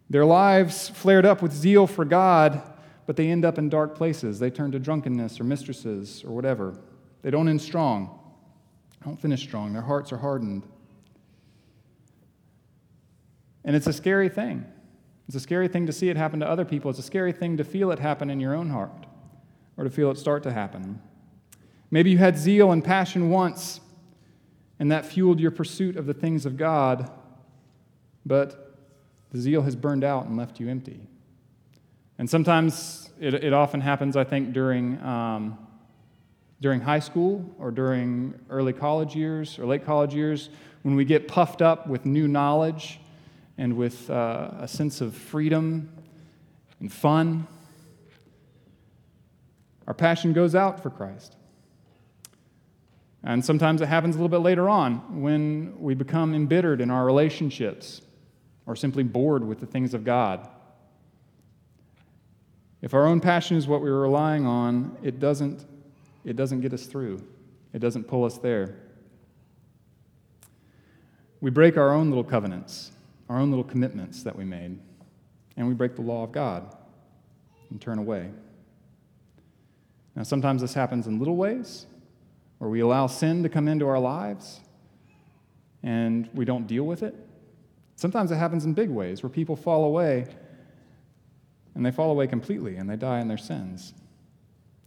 Their 0.09 0.25
lives 0.25 0.89
flared 0.89 1.25
up 1.25 1.41
with 1.41 1.51
zeal 1.51 1.85
for 1.85 2.05
God, 2.05 2.61
but 3.11 3.17
they 3.17 3.29
end 3.29 3.43
up 3.43 3.57
in 3.57 3.67
dark 3.67 3.93
places. 3.93 4.39
They 4.39 4.49
turn 4.49 4.71
to 4.71 4.79
drunkenness 4.79 5.37
or 5.41 5.43
mistresses 5.43 6.23
or 6.23 6.31
whatever. 6.31 6.79
They 7.23 7.29
don't 7.29 7.49
end 7.49 7.61
strong, 7.61 8.17
don't 9.03 9.19
finish 9.19 9.43
strong. 9.43 9.73
Their 9.73 9.81
hearts 9.81 10.13
are 10.13 10.17
hardened. 10.17 10.65
And 13.65 13.75
it's 13.75 13.85
a 13.85 13.91
scary 13.91 14.29
thing. 14.29 14.65
It's 15.27 15.35
a 15.35 15.41
scary 15.41 15.67
thing 15.67 15.87
to 15.87 15.91
see 15.91 16.07
it 16.07 16.15
happen 16.15 16.39
to 16.39 16.47
other 16.47 16.63
people. 16.63 16.89
It's 16.89 16.99
a 16.99 17.03
scary 17.03 17.33
thing 17.33 17.57
to 17.57 17.65
feel 17.65 17.91
it 17.91 17.99
happen 17.99 18.29
in 18.29 18.39
your 18.39 18.55
own 18.55 18.69
heart 18.69 19.05
or 19.75 19.83
to 19.83 19.89
feel 19.89 20.09
it 20.09 20.17
start 20.17 20.41
to 20.43 20.53
happen. 20.53 21.01
Maybe 21.91 22.11
you 22.11 22.17
had 22.17 22.37
zeal 22.37 22.71
and 22.71 22.81
passion 22.81 23.29
once, 23.29 23.81
and 24.79 24.89
that 24.89 25.05
fueled 25.05 25.41
your 25.41 25.51
pursuit 25.51 25.97
of 25.97 26.05
the 26.05 26.13
things 26.13 26.45
of 26.45 26.55
God, 26.55 27.11
but 28.25 28.77
the 29.33 29.37
zeal 29.37 29.63
has 29.63 29.75
burned 29.75 30.05
out 30.05 30.27
and 30.27 30.37
left 30.37 30.61
you 30.61 30.69
empty. 30.69 31.09
And 32.21 32.29
sometimes 32.29 33.09
it, 33.19 33.33
it 33.33 33.51
often 33.51 33.81
happens, 33.81 34.15
I 34.15 34.23
think, 34.23 34.53
during, 34.53 35.01
um, 35.01 35.57
during 36.61 36.79
high 36.79 36.99
school 36.99 37.43
or 37.57 37.71
during 37.71 38.35
early 38.47 38.73
college 38.73 39.15
years 39.15 39.57
or 39.57 39.65
late 39.65 39.83
college 39.83 40.13
years 40.13 40.51
when 40.83 40.93
we 40.93 41.03
get 41.03 41.27
puffed 41.27 41.63
up 41.63 41.87
with 41.87 42.05
new 42.05 42.27
knowledge 42.27 42.99
and 43.57 43.75
with 43.75 44.07
uh, 44.11 44.51
a 44.59 44.67
sense 44.67 45.01
of 45.01 45.15
freedom 45.15 45.89
and 46.79 46.93
fun. 46.93 47.47
Our 49.87 49.95
passion 49.95 50.31
goes 50.31 50.53
out 50.53 50.83
for 50.83 50.91
Christ. 50.91 51.35
And 53.23 53.43
sometimes 53.43 53.81
it 53.81 53.87
happens 53.87 54.15
a 54.15 54.19
little 54.19 54.29
bit 54.29 54.45
later 54.45 54.69
on 54.69 55.23
when 55.23 55.73
we 55.79 55.95
become 55.95 56.35
embittered 56.35 56.81
in 56.81 56.91
our 56.91 57.03
relationships 57.03 58.03
or 58.67 58.75
simply 58.75 59.01
bored 59.01 59.43
with 59.43 59.59
the 59.59 59.65
things 59.65 59.95
of 59.95 60.03
God. 60.03 60.47
If 62.81 62.93
our 62.93 63.05
own 63.05 63.19
passion 63.19 63.57
is 63.57 63.67
what 63.67 63.81
we're 63.81 63.99
relying 63.99 64.45
on, 64.45 64.97
it 65.03 65.19
doesn't, 65.19 65.65
it 66.25 66.35
doesn't 66.35 66.61
get 66.61 66.73
us 66.73 66.85
through, 66.85 67.23
it 67.73 67.79
doesn't 67.79 68.05
pull 68.05 68.23
us 68.23 68.37
there. 68.37 68.75
We 71.41 71.51
break 71.51 71.77
our 71.77 71.93
own 71.93 72.09
little 72.09 72.23
covenants, 72.23 72.91
our 73.29 73.37
own 73.37 73.49
little 73.49 73.63
commitments 73.63 74.23
that 74.23 74.35
we 74.35 74.45
made, 74.45 74.79
and 75.57 75.67
we 75.67 75.73
break 75.73 75.95
the 75.95 76.01
law 76.01 76.23
of 76.23 76.31
God 76.31 76.75
and 77.69 77.79
turn 77.79 77.99
away. 77.99 78.29
Now, 80.15 80.23
sometimes 80.23 80.61
this 80.61 80.73
happens 80.73 81.07
in 81.07 81.19
little 81.19 81.37
ways, 81.37 81.85
where 82.57 82.69
we 82.69 82.81
allow 82.81 83.07
sin 83.07 83.43
to 83.43 83.49
come 83.49 83.67
into 83.67 83.87
our 83.87 83.99
lives 83.99 84.59
and 85.83 86.29
we 86.33 86.45
don't 86.45 86.67
deal 86.67 86.83
with 86.83 87.01
it. 87.01 87.15
Sometimes 87.95 88.31
it 88.31 88.35
happens 88.35 88.65
in 88.65 88.73
big 88.73 88.89
ways, 88.89 89.23
where 89.23 89.29
people 89.29 89.55
fall 89.55 89.83
away 89.85 90.27
and 91.75 91.85
they 91.85 91.91
fall 91.91 92.11
away 92.11 92.27
completely 92.27 92.75
and 92.75 92.89
they 92.89 92.95
die 92.95 93.19
in 93.19 93.27
their 93.27 93.37
sins. 93.37 93.93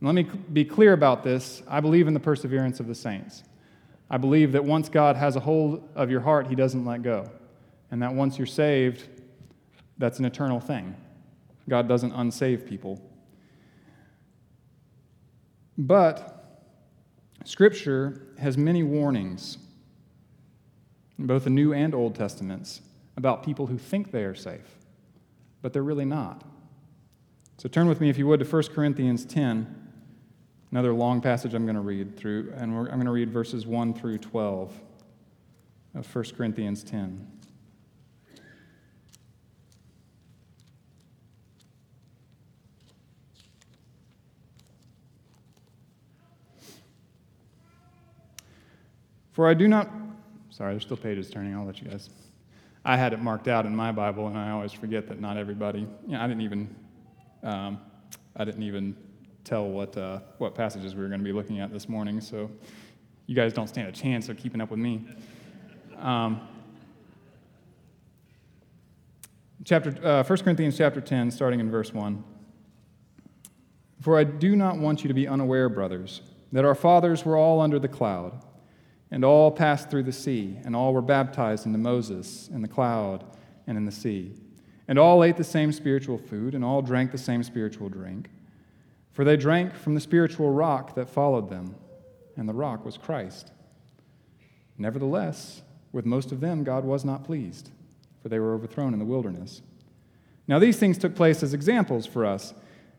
And 0.00 0.06
let 0.06 0.14
me 0.14 0.24
be 0.52 0.64
clear 0.64 0.92
about 0.92 1.24
this. 1.24 1.62
I 1.68 1.80
believe 1.80 2.06
in 2.06 2.14
the 2.14 2.20
perseverance 2.20 2.80
of 2.80 2.86
the 2.86 2.94
saints. 2.94 3.42
I 4.10 4.18
believe 4.18 4.52
that 4.52 4.64
once 4.64 4.88
God 4.88 5.16
has 5.16 5.36
a 5.36 5.40
hold 5.40 5.88
of 5.94 6.10
your 6.10 6.20
heart, 6.20 6.46
He 6.46 6.54
doesn't 6.54 6.84
let 6.84 7.02
go. 7.02 7.30
And 7.90 8.02
that 8.02 8.14
once 8.14 8.38
you're 8.38 8.46
saved, 8.46 9.08
that's 9.98 10.18
an 10.18 10.24
eternal 10.24 10.60
thing. 10.60 10.94
God 11.68 11.88
doesn't 11.88 12.12
unsave 12.12 12.68
people. 12.68 13.00
But 15.78 16.30
Scripture 17.44 18.26
has 18.38 18.58
many 18.58 18.82
warnings, 18.82 19.58
in 21.18 21.26
both 21.26 21.44
the 21.44 21.50
New 21.50 21.72
and 21.72 21.94
Old 21.94 22.14
Testaments, 22.14 22.80
about 23.16 23.42
people 23.42 23.66
who 23.66 23.78
think 23.78 24.10
they 24.10 24.24
are 24.24 24.34
safe, 24.34 24.76
but 25.62 25.72
they're 25.72 25.82
really 25.82 26.04
not. 26.04 26.44
So 27.56 27.68
turn 27.68 27.88
with 27.88 28.00
me, 28.00 28.10
if 28.10 28.18
you 28.18 28.26
would, 28.26 28.40
to 28.40 28.46
1 28.46 28.62
Corinthians 28.74 29.24
10, 29.24 29.90
another 30.70 30.92
long 30.92 31.20
passage 31.20 31.54
I'm 31.54 31.64
going 31.64 31.76
to 31.76 31.80
read 31.80 32.16
through, 32.16 32.52
and 32.56 32.76
I'm 32.76 32.86
going 32.86 33.04
to 33.06 33.10
read 33.10 33.30
verses 33.30 33.66
1 33.66 33.94
through 33.94 34.18
12 34.18 34.72
of 35.94 36.14
1 36.14 36.24
Corinthians 36.36 36.82
10. 36.82 37.30
For 49.32 49.48
I 49.48 49.54
do 49.54 49.66
not, 49.66 49.90
sorry, 50.50 50.74
there's 50.74 50.84
still 50.84 50.96
pages 50.96 51.28
turning. 51.28 51.54
I'll 51.56 51.64
let 51.64 51.80
you 51.80 51.88
guys. 51.88 52.08
I 52.84 52.96
had 52.96 53.12
it 53.12 53.20
marked 53.20 53.48
out 53.48 53.66
in 53.66 53.74
my 53.74 53.90
Bible, 53.90 54.28
and 54.28 54.38
I 54.38 54.50
always 54.50 54.72
forget 54.72 55.08
that 55.08 55.20
not 55.20 55.36
everybody. 55.36 55.80
You 55.80 56.12
know, 56.12 56.20
I 56.20 56.28
didn't 56.28 56.42
even, 56.42 56.72
um, 57.44 57.78
I 58.34 58.44
didn't 58.44 58.62
even 58.64 58.96
tell 59.44 59.68
what 59.68 59.96
uh, 59.96 60.20
what 60.38 60.54
passages 60.54 60.94
we 60.94 61.02
were 61.02 61.08
going 61.08 61.20
to 61.20 61.24
be 61.24 61.32
looking 61.32 61.60
at 61.60 61.72
this 61.72 61.88
morning. 61.88 62.20
So, 62.20 62.50
you 63.26 63.36
guys 63.36 63.52
don't 63.52 63.68
stand 63.68 63.88
a 63.88 63.92
chance 63.92 64.28
of 64.28 64.36
keeping 64.36 64.60
up 64.60 64.70
with 64.70 64.80
me. 64.80 65.06
Um, 65.98 66.40
chapter 69.64 69.94
uh, 70.04 70.24
1 70.24 70.38
Corinthians 70.40 70.76
chapter 70.76 71.00
10, 71.00 71.30
starting 71.30 71.60
in 71.60 71.70
verse 71.70 71.92
1. 71.92 72.24
For 74.00 74.18
I 74.18 74.24
do 74.24 74.56
not 74.56 74.78
want 74.78 75.02
you 75.02 75.08
to 75.08 75.14
be 75.14 75.26
unaware, 75.28 75.68
brothers, 75.68 76.22
that 76.52 76.64
our 76.64 76.74
fathers 76.74 77.24
were 77.24 77.36
all 77.36 77.60
under 77.60 77.78
the 77.78 77.88
cloud 77.88 78.42
and 79.10 79.24
all 79.24 79.50
passed 79.50 79.90
through 79.90 80.02
the 80.02 80.12
sea, 80.12 80.58
and 80.64 80.74
all 80.74 80.92
were 80.92 81.00
baptized 81.00 81.66
into 81.66 81.78
Moses 81.78 82.48
in 82.48 82.62
the 82.62 82.68
cloud 82.68 83.24
and 83.66 83.78
in 83.78 83.84
the 83.84 83.92
sea. 83.92 84.34
And 84.86 84.98
all 84.98 85.24
ate 85.24 85.36
the 85.36 85.44
same 85.44 85.72
spiritual 85.72 86.18
food, 86.18 86.54
and 86.54 86.64
all 86.64 86.82
drank 86.82 87.10
the 87.10 87.18
same 87.18 87.42
spiritual 87.42 87.88
drink. 87.88 88.28
For 89.12 89.24
they 89.24 89.36
drank 89.36 89.74
from 89.74 89.94
the 89.94 90.00
spiritual 90.00 90.50
rock 90.50 90.94
that 90.96 91.08
followed 91.08 91.48
them, 91.48 91.76
and 92.36 92.48
the 92.48 92.52
rock 92.54 92.84
was 92.84 92.98
Christ. 92.98 93.52
Nevertheless, 94.76 95.62
with 95.92 96.04
most 96.04 96.32
of 96.32 96.40
them 96.40 96.64
God 96.64 96.84
was 96.84 97.04
not 97.04 97.24
pleased, 97.24 97.70
for 98.20 98.28
they 98.28 98.40
were 98.40 98.54
overthrown 98.54 98.92
in 98.92 98.98
the 98.98 99.04
wilderness. 99.04 99.62
Now 100.48 100.58
these 100.58 100.78
things 100.78 100.98
took 100.98 101.14
place 101.14 101.42
as 101.42 101.54
examples 101.54 102.06
for 102.06 102.26
us, 102.26 102.52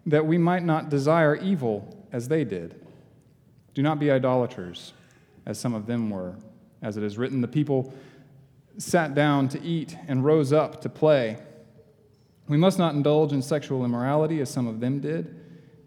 that 0.05 0.25
we 0.25 0.37
might 0.37 0.63
not 0.63 0.89
desire 0.89 1.35
evil 1.35 2.05
as 2.11 2.27
they 2.27 2.43
did. 2.43 2.81
Do 3.73 3.81
not 3.81 3.99
be 3.99 4.09
idolaters 4.09 4.93
as 5.45 5.59
some 5.59 5.73
of 5.73 5.85
them 5.85 6.09
were. 6.09 6.35
As 6.81 6.97
it 6.97 7.03
is 7.03 7.17
written, 7.17 7.41
the 7.41 7.47
people 7.47 7.93
sat 8.77 9.13
down 9.13 9.49
to 9.49 9.61
eat 9.61 9.97
and 10.07 10.23
rose 10.23 10.53
up 10.53 10.81
to 10.81 10.89
play. 10.89 11.37
We 12.47 12.57
must 12.57 12.77
not 12.77 12.93
indulge 12.93 13.33
in 13.33 13.41
sexual 13.41 13.83
immorality, 13.83 14.39
as 14.39 14.49
some 14.49 14.67
of 14.67 14.79
them 14.79 14.99
did, 14.99 15.35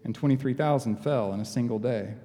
and 0.03 0.13
23,000 0.13 0.97
fell 0.97 1.33
in 1.33 1.39
a 1.39 1.45
single 1.45 1.79
day. 1.79 2.15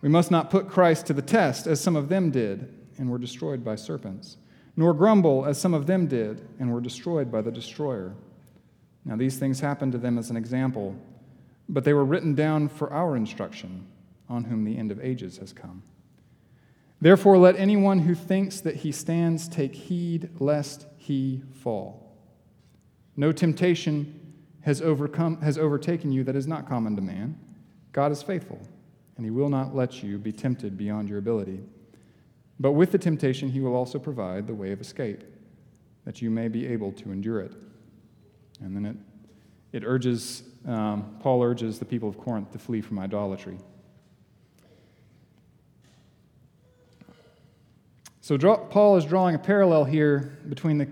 We 0.00 0.08
must 0.08 0.30
not 0.30 0.50
put 0.50 0.68
Christ 0.68 1.06
to 1.06 1.12
the 1.12 1.22
test, 1.22 1.66
as 1.66 1.80
some 1.80 1.96
of 1.96 2.08
them 2.08 2.30
did, 2.30 2.72
and 2.98 3.10
were 3.10 3.18
destroyed 3.18 3.64
by 3.64 3.76
serpents, 3.76 4.36
nor 4.76 4.94
grumble, 4.94 5.44
as 5.44 5.58
some 5.58 5.74
of 5.74 5.86
them 5.86 6.06
did, 6.06 6.46
and 6.58 6.72
were 6.72 6.80
destroyed 6.80 7.30
by 7.30 7.42
the 7.42 7.52
destroyer. 7.52 8.14
Now, 9.04 9.16
these 9.16 9.38
things 9.38 9.60
happened 9.60 9.92
to 9.92 9.98
them 9.98 10.18
as 10.18 10.30
an 10.30 10.36
example, 10.36 10.96
but 11.68 11.84
they 11.84 11.92
were 11.92 12.04
written 12.04 12.34
down 12.34 12.68
for 12.68 12.92
our 12.92 13.16
instruction, 13.16 13.86
on 14.28 14.44
whom 14.44 14.64
the 14.64 14.78
end 14.78 14.90
of 14.90 15.04
ages 15.04 15.38
has 15.38 15.52
come. 15.52 15.82
Therefore, 17.00 17.36
let 17.36 17.56
anyone 17.56 18.00
who 18.00 18.14
thinks 18.14 18.60
that 18.60 18.76
he 18.76 18.92
stands 18.92 19.48
take 19.48 19.74
heed 19.74 20.30
lest 20.38 20.86
he 20.96 21.42
fall. 21.52 22.11
No 23.16 23.32
temptation 23.32 24.34
has, 24.62 24.80
overcome, 24.80 25.40
has 25.40 25.58
overtaken 25.58 26.12
you 26.12 26.24
that 26.24 26.36
is 26.36 26.46
not 26.46 26.68
common 26.68 26.96
to 26.96 27.02
man. 27.02 27.38
God 27.92 28.12
is 28.12 28.22
faithful, 28.22 28.60
and 29.16 29.24
he 29.24 29.30
will 29.30 29.48
not 29.48 29.74
let 29.74 30.02
you 30.02 30.18
be 30.18 30.32
tempted 30.32 30.76
beyond 30.76 31.08
your 31.08 31.18
ability. 31.18 31.60
But 32.58 32.72
with 32.72 32.92
the 32.92 32.98
temptation, 32.98 33.50
he 33.50 33.60
will 33.60 33.74
also 33.74 33.98
provide 33.98 34.46
the 34.46 34.54
way 34.54 34.72
of 34.72 34.80
escape, 34.80 35.24
that 36.04 36.22
you 36.22 36.30
may 36.30 36.48
be 36.48 36.66
able 36.66 36.92
to 36.92 37.12
endure 37.12 37.40
it. 37.40 37.52
And 38.60 38.74
then 38.74 38.86
it, 38.86 38.96
it 39.72 39.84
urges, 39.84 40.44
um, 40.66 41.16
Paul 41.20 41.42
urges 41.42 41.78
the 41.78 41.84
people 41.84 42.08
of 42.08 42.16
Corinth 42.18 42.52
to 42.52 42.58
flee 42.58 42.80
from 42.80 42.98
idolatry. 42.98 43.58
So 48.20 48.36
draw, 48.36 48.56
Paul 48.56 48.96
is 48.96 49.04
drawing 49.04 49.34
a 49.34 49.38
parallel 49.38 49.84
here 49.84 50.38
between 50.48 50.78
the, 50.78 50.88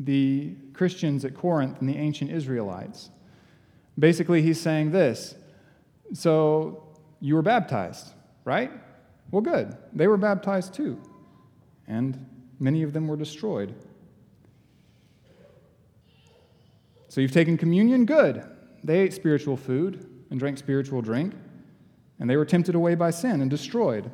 the 0.00 0.56
Christians 0.76 1.24
at 1.24 1.34
Corinth 1.34 1.80
and 1.80 1.88
the 1.88 1.96
ancient 1.96 2.30
Israelites. 2.30 3.10
Basically, 3.98 4.42
he's 4.42 4.60
saying 4.60 4.90
this. 4.90 5.34
So 6.12 6.82
you 7.20 7.34
were 7.34 7.42
baptized, 7.42 8.12
right? 8.44 8.70
Well, 9.30 9.42
good. 9.42 9.76
They 9.92 10.06
were 10.06 10.16
baptized 10.16 10.74
too. 10.74 11.00
And 11.88 12.26
many 12.60 12.82
of 12.82 12.92
them 12.92 13.08
were 13.08 13.16
destroyed. 13.16 13.74
So 17.08 17.20
you've 17.20 17.32
taken 17.32 17.56
communion? 17.56 18.04
Good. 18.04 18.44
They 18.84 19.00
ate 19.00 19.14
spiritual 19.14 19.56
food 19.56 20.06
and 20.30 20.38
drank 20.38 20.58
spiritual 20.58 21.00
drink, 21.00 21.34
and 22.18 22.28
they 22.28 22.36
were 22.36 22.44
tempted 22.44 22.74
away 22.74 22.94
by 22.94 23.10
sin 23.10 23.40
and 23.40 23.50
destroyed. 23.50 24.10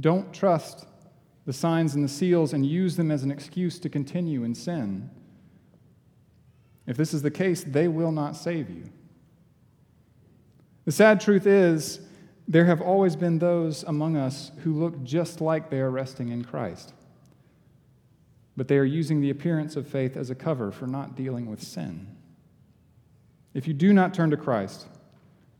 Don't 0.00 0.32
trust 0.32 0.86
the 1.46 1.52
signs 1.52 1.94
and 1.94 2.04
the 2.04 2.08
seals 2.08 2.52
and 2.52 2.64
use 2.64 2.96
them 2.96 3.10
as 3.10 3.22
an 3.22 3.30
excuse 3.30 3.78
to 3.80 3.88
continue 3.88 4.44
in 4.44 4.54
sin. 4.54 5.10
If 6.86 6.96
this 6.96 7.14
is 7.14 7.22
the 7.22 7.30
case, 7.30 7.64
they 7.64 7.88
will 7.88 8.12
not 8.12 8.36
save 8.36 8.70
you. 8.70 8.84
The 10.84 10.92
sad 10.92 11.20
truth 11.20 11.46
is, 11.46 12.00
there 12.46 12.66
have 12.66 12.82
always 12.82 13.16
been 13.16 13.38
those 13.38 13.84
among 13.84 14.16
us 14.16 14.52
who 14.58 14.74
look 14.74 15.02
just 15.02 15.40
like 15.40 15.70
they 15.70 15.80
are 15.80 15.90
resting 15.90 16.28
in 16.28 16.44
Christ. 16.44 16.92
But 18.56 18.68
they 18.68 18.76
are 18.76 18.84
using 18.84 19.20
the 19.20 19.30
appearance 19.30 19.76
of 19.76 19.88
faith 19.88 20.16
as 20.16 20.30
a 20.30 20.34
cover 20.34 20.70
for 20.70 20.86
not 20.86 21.16
dealing 21.16 21.46
with 21.46 21.62
sin. 21.62 22.06
If 23.54 23.66
you 23.66 23.72
do 23.72 23.92
not 23.92 24.12
turn 24.12 24.30
to 24.30 24.36
Christ, 24.36 24.86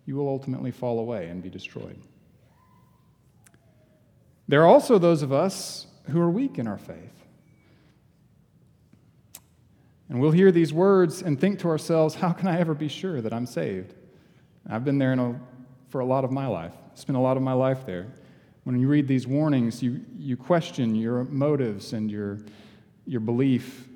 you 0.04 0.16
will 0.16 0.28
ultimately 0.28 0.70
fall 0.70 0.98
away 0.98 1.28
and 1.28 1.42
be 1.42 1.48
destroyed. 1.48 1.98
There 4.46 4.60
are 4.62 4.66
also 4.66 4.98
those 4.98 5.22
of 5.22 5.32
us 5.32 5.86
who 6.10 6.20
are 6.20 6.28
weak 6.28 6.58
in 6.58 6.66
our 6.66 6.76
faith. 6.76 7.23
And 10.14 10.20
we'll 10.20 10.30
hear 10.30 10.52
these 10.52 10.72
words 10.72 11.22
and 11.22 11.40
think 11.40 11.58
to 11.58 11.68
ourselves, 11.68 12.14
how 12.14 12.30
can 12.30 12.46
I 12.46 12.60
ever 12.60 12.72
be 12.72 12.86
sure 12.86 13.20
that 13.20 13.32
I'm 13.32 13.46
saved? 13.46 13.94
I've 14.70 14.84
been 14.84 14.96
there 14.96 15.12
a, 15.12 15.40
for 15.88 16.02
a 16.02 16.04
lot 16.04 16.22
of 16.22 16.30
my 16.30 16.46
life, 16.46 16.72
spent 16.94 17.16
a 17.16 17.20
lot 17.20 17.36
of 17.36 17.42
my 17.42 17.52
life 17.52 17.84
there. 17.84 18.06
When 18.62 18.78
you 18.78 18.86
read 18.86 19.08
these 19.08 19.26
warnings, 19.26 19.82
you, 19.82 20.02
you 20.16 20.36
question 20.36 20.94
your 20.94 21.24
motives 21.24 21.94
and 21.94 22.12
your, 22.12 22.38
your 23.06 23.18
belief 23.18 23.88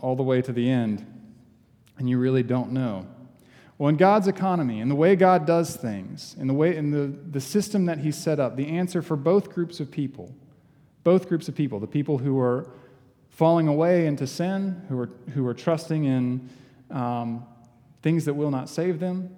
all 0.00 0.16
the 0.16 0.24
way 0.24 0.42
to 0.42 0.52
the 0.52 0.68
end, 0.68 1.06
and 1.98 2.10
you 2.10 2.18
really 2.18 2.42
don't 2.42 2.72
know. 2.72 3.06
Well, 3.78 3.90
in 3.90 3.96
God's 3.96 4.26
economy, 4.26 4.80
in 4.80 4.88
the 4.88 4.96
way 4.96 5.14
God 5.14 5.46
does 5.46 5.76
things, 5.76 6.34
in 6.40 6.48
the 6.48 6.54
way 6.54 6.74
in 6.76 6.90
the, 6.90 7.16
the 7.30 7.40
system 7.40 7.86
that 7.86 7.98
He 7.98 8.10
set 8.10 8.40
up, 8.40 8.56
the 8.56 8.66
answer 8.66 9.02
for 9.02 9.14
both 9.14 9.50
groups 9.54 9.78
of 9.78 9.88
people, 9.88 10.34
both 11.04 11.28
groups 11.28 11.46
of 11.46 11.54
people, 11.54 11.78
the 11.78 11.86
people 11.86 12.18
who 12.18 12.40
are 12.40 12.72
falling 13.38 13.68
away 13.68 14.06
into 14.06 14.26
sin, 14.26 14.82
who 14.88 14.98
are, 14.98 15.08
who 15.32 15.46
are 15.46 15.54
trusting 15.54 16.02
in 16.02 16.50
um, 16.90 17.46
things 18.02 18.24
that 18.24 18.34
will 18.34 18.50
not 18.50 18.68
save 18.68 18.98
them, 18.98 19.32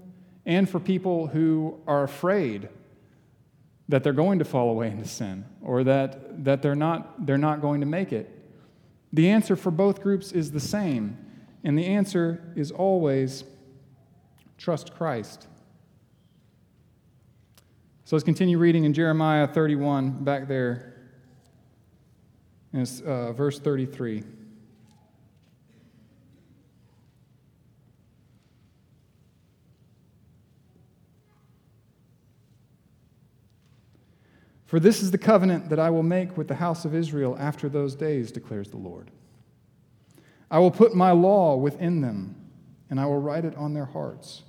and 0.46 0.66
for 0.66 0.80
people 0.80 1.26
who 1.26 1.78
are 1.86 2.02
afraid 2.02 2.70
that 3.90 4.02
they're 4.02 4.14
going 4.14 4.38
to 4.38 4.44
fall 4.46 4.70
away 4.70 4.90
into 4.90 5.06
sin 5.06 5.44
or 5.60 5.84
that, 5.84 6.42
that 6.44 6.62
they're, 6.62 6.74
not, 6.74 7.26
they're 7.26 7.36
not 7.36 7.60
going 7.60 7.80
to 7.80 7.86
make 7.86 8.10
it. 8.10 8.30
The 9.12 9.28
answer 9.28 9.54
for 9.54 9.70
both 9.70 10.00
groups 10.00 10.32
is 10.32 10.50
the 10.50 10.60
same, 10.60 11.18
and 11.62 11.76
the 11.76 11.84
answer 11.84 12.42
is 12.56 12.70
always 12.70 13.44
trust 14.56 14.94
Christ. 14.94 15.46
So 18.06 18.16
let's 18.16 18.24
continue 18.24 18.56
reading 18.56 18.84
in 18.84 18.94
Jeremiah 18.94 19.46
31, 19.46 20.24
back 20.24 20.48
there, 20.48 20.90
in 22.72 22.86
uh, 23.04 23.32
verse 23.32 23.58
33. 23.58 24.22
For 34.70 34.78
this 34.78 35.02
is 35.02 35.10
the 35.10 35.18
covenant 35.18 35.68
that 35.70 35.80
I 35.80 35.90
will 35.90 36.04
make 36.04 36.36
with 36.36 36.46
the 36.46 36.54
house 36.54 36.84
of 36.84 36.94
Israel 36.94 37.36
after 37.40 37.68
those 37.68 37.96
days, 37.96 38.30
declares 38.30 38.68
the 38.68 38.76
Lord. 38.76 39.10
I 40.48 40.60
will 40.60 40.70
put 40.70 40.94
my 40.94 41.10
law 41.10 41.56
within 41.56 42.00
them, 42.00 42.36
and 42.88 43.00
I 43.00 43.06
will 43.06 43.20
write 43.20 43.44
it 43.44 43.56
on 43.56 43.74
their 43.74 43.84
hearts, 43.84 44.42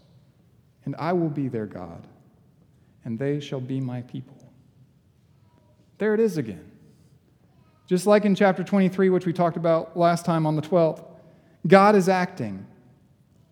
and 0.86 0.96
I 0.98 1.14
will 1.14 1.30
be 1.30 1.48
their 1.48 1.66
God, 1.66 2.06
and 3.04 3.18
they 3.18 3.40
shall 3.40 3.62
be 3.62 3.80
my 3.82 4.04
people. 4.04 4.38
There 5.98 6.14
it 6.14 6.20
is 6.20 6.38
again. 6.38 6.71
Just 7.88 8.08
like 8.08 8.26
in 8.26 8.36
chapter 8.36 8.63
23, 8.63 9.10
which 9.10 9.26
we 9.26 9.34
talked 9.34 9.58
about 9.58 9.98
last 9.98 10.26
time 10.26 10.46
on 10.46 10.56
the 10.56 10.62
12th, 10.62 11.04
God 11.67 11.96
is 11.96 12.08
acting. 12.08 12.65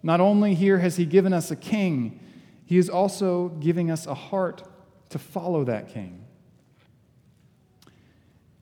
Not 0.01 0.21
only 0.21 0.55
here 0.55 0.79
has 0.79 0.95
He 0.95 1.05
given 1.05 1.33
us 1.33 1.51
a 1.51 1.55
king, 1.55 2.19
He 2.65 2.77
is 2.77 2.89
also 2.89 3.49
giving 3.59 3.91
us 3.91 4.07
a 4.07 4.13
heart 4.13 4.63
to 5.09 5.19
follow 5.19 5.63
that 5.65 5.89
king. 5.89 6.25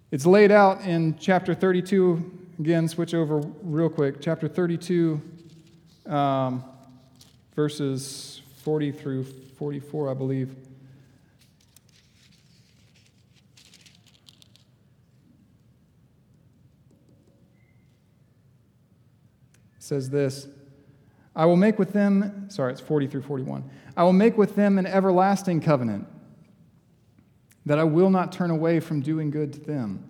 It's 0.10 0.26
laid 0.26 0.52
out 0.52 0.82
in 0.82 1.18
chapter 1.20 1.54
32. 1.54 2.32
Again, 2.60 2.88
switch 2.88 3.14
over 3.14 3.42
real 3.62 3.90
quick. 3.90 4.22
Chapter 4.22 4.48
32, 4.48 5.22
um, 6.08 6.64
verses 7.56 8.42
40 8.64 8.92
through 8.94 9.26
44, 9.26 10.10
I 10.10 10.14
believe. 10.14 10.56
Says 19.88 20.10
this 20.10 20.48
I 21.36 21.46
will 21.46 21.56
make 21.56 21.80
with 21.80 21.94
them, 21.94 22.50
sorry, 22.50 22.72
it's 22.72 22.82
40 22.82 23.08
through 23.08 23.22
41. 23.22 23.64
I 23.96 24.04
will 24.04 24.14
make 24.14 24.38
with 24.38 24.56
them 24.56 24.78
an 24.78 24.86
everlasting 24.86 25.62
covenant 25.62 26.08
that 27.68 27.78
I 27.78 27.84
will 27.84 28.10
not 28.10 28.32
turn 28.32 28.50
away 28.50 28.80
from 28.80 29.02
doing 29.02 29.30
good 29.30 29.54
to 29.54 29.60
them. 29.60 30.04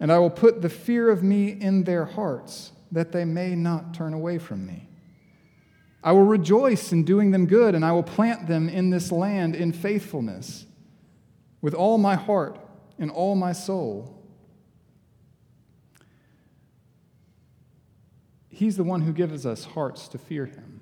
And 0.00 0.12
I 0.12 0.18
will 0.18 0.30
put 0.30 0.60
the 0.60 0.68
fear 0.68 1.08
of 1.08 1.22
me 1.22 1.48
in 1.48 1.84
their 1.84 2.04
hearts, 2.04 2.72
that 2.92 3.12
they 3.12 3.24
may 3.24 3.54
not 3.54 3.94
turn 3.94 4.12
away 4.12 4.38
from 4.38 4.66
me. 4.66 4.88
I 6.02 6.12
will 6.12 6.24
rejoice 6.24 6.92
in 6.92 7.04
doing 7.04 7.30
them 7.30 7.46
good, 7.46 7.74
and 7.74 7.84
I 7.84 7.92
will 7.92 8.02
plant 8.02 8.46
them 8.46 8.68
in 8.68 8.90
this 8.90 9.10
land 9.10 9.54
in 9.54 9.72
faithfulness, 9.72 10.66
with 11.62 11.74
all 11.74 11.96
my 11.96 12.16
heart 12.16 12.58
and 12.98 13.10
all 13.10 13.34
my 13.36 13.52
soul. 13.52 14.13
He's 18.54 18.76
the 18.76 18.84
one 18.84 19.00
who 19.00 19.12
gives 19.12 19.44
us 19.44 19.64
hearts 19.64 20.06
to 20.08 20.18
fear 20.18 20.46
him. 20.46 20.80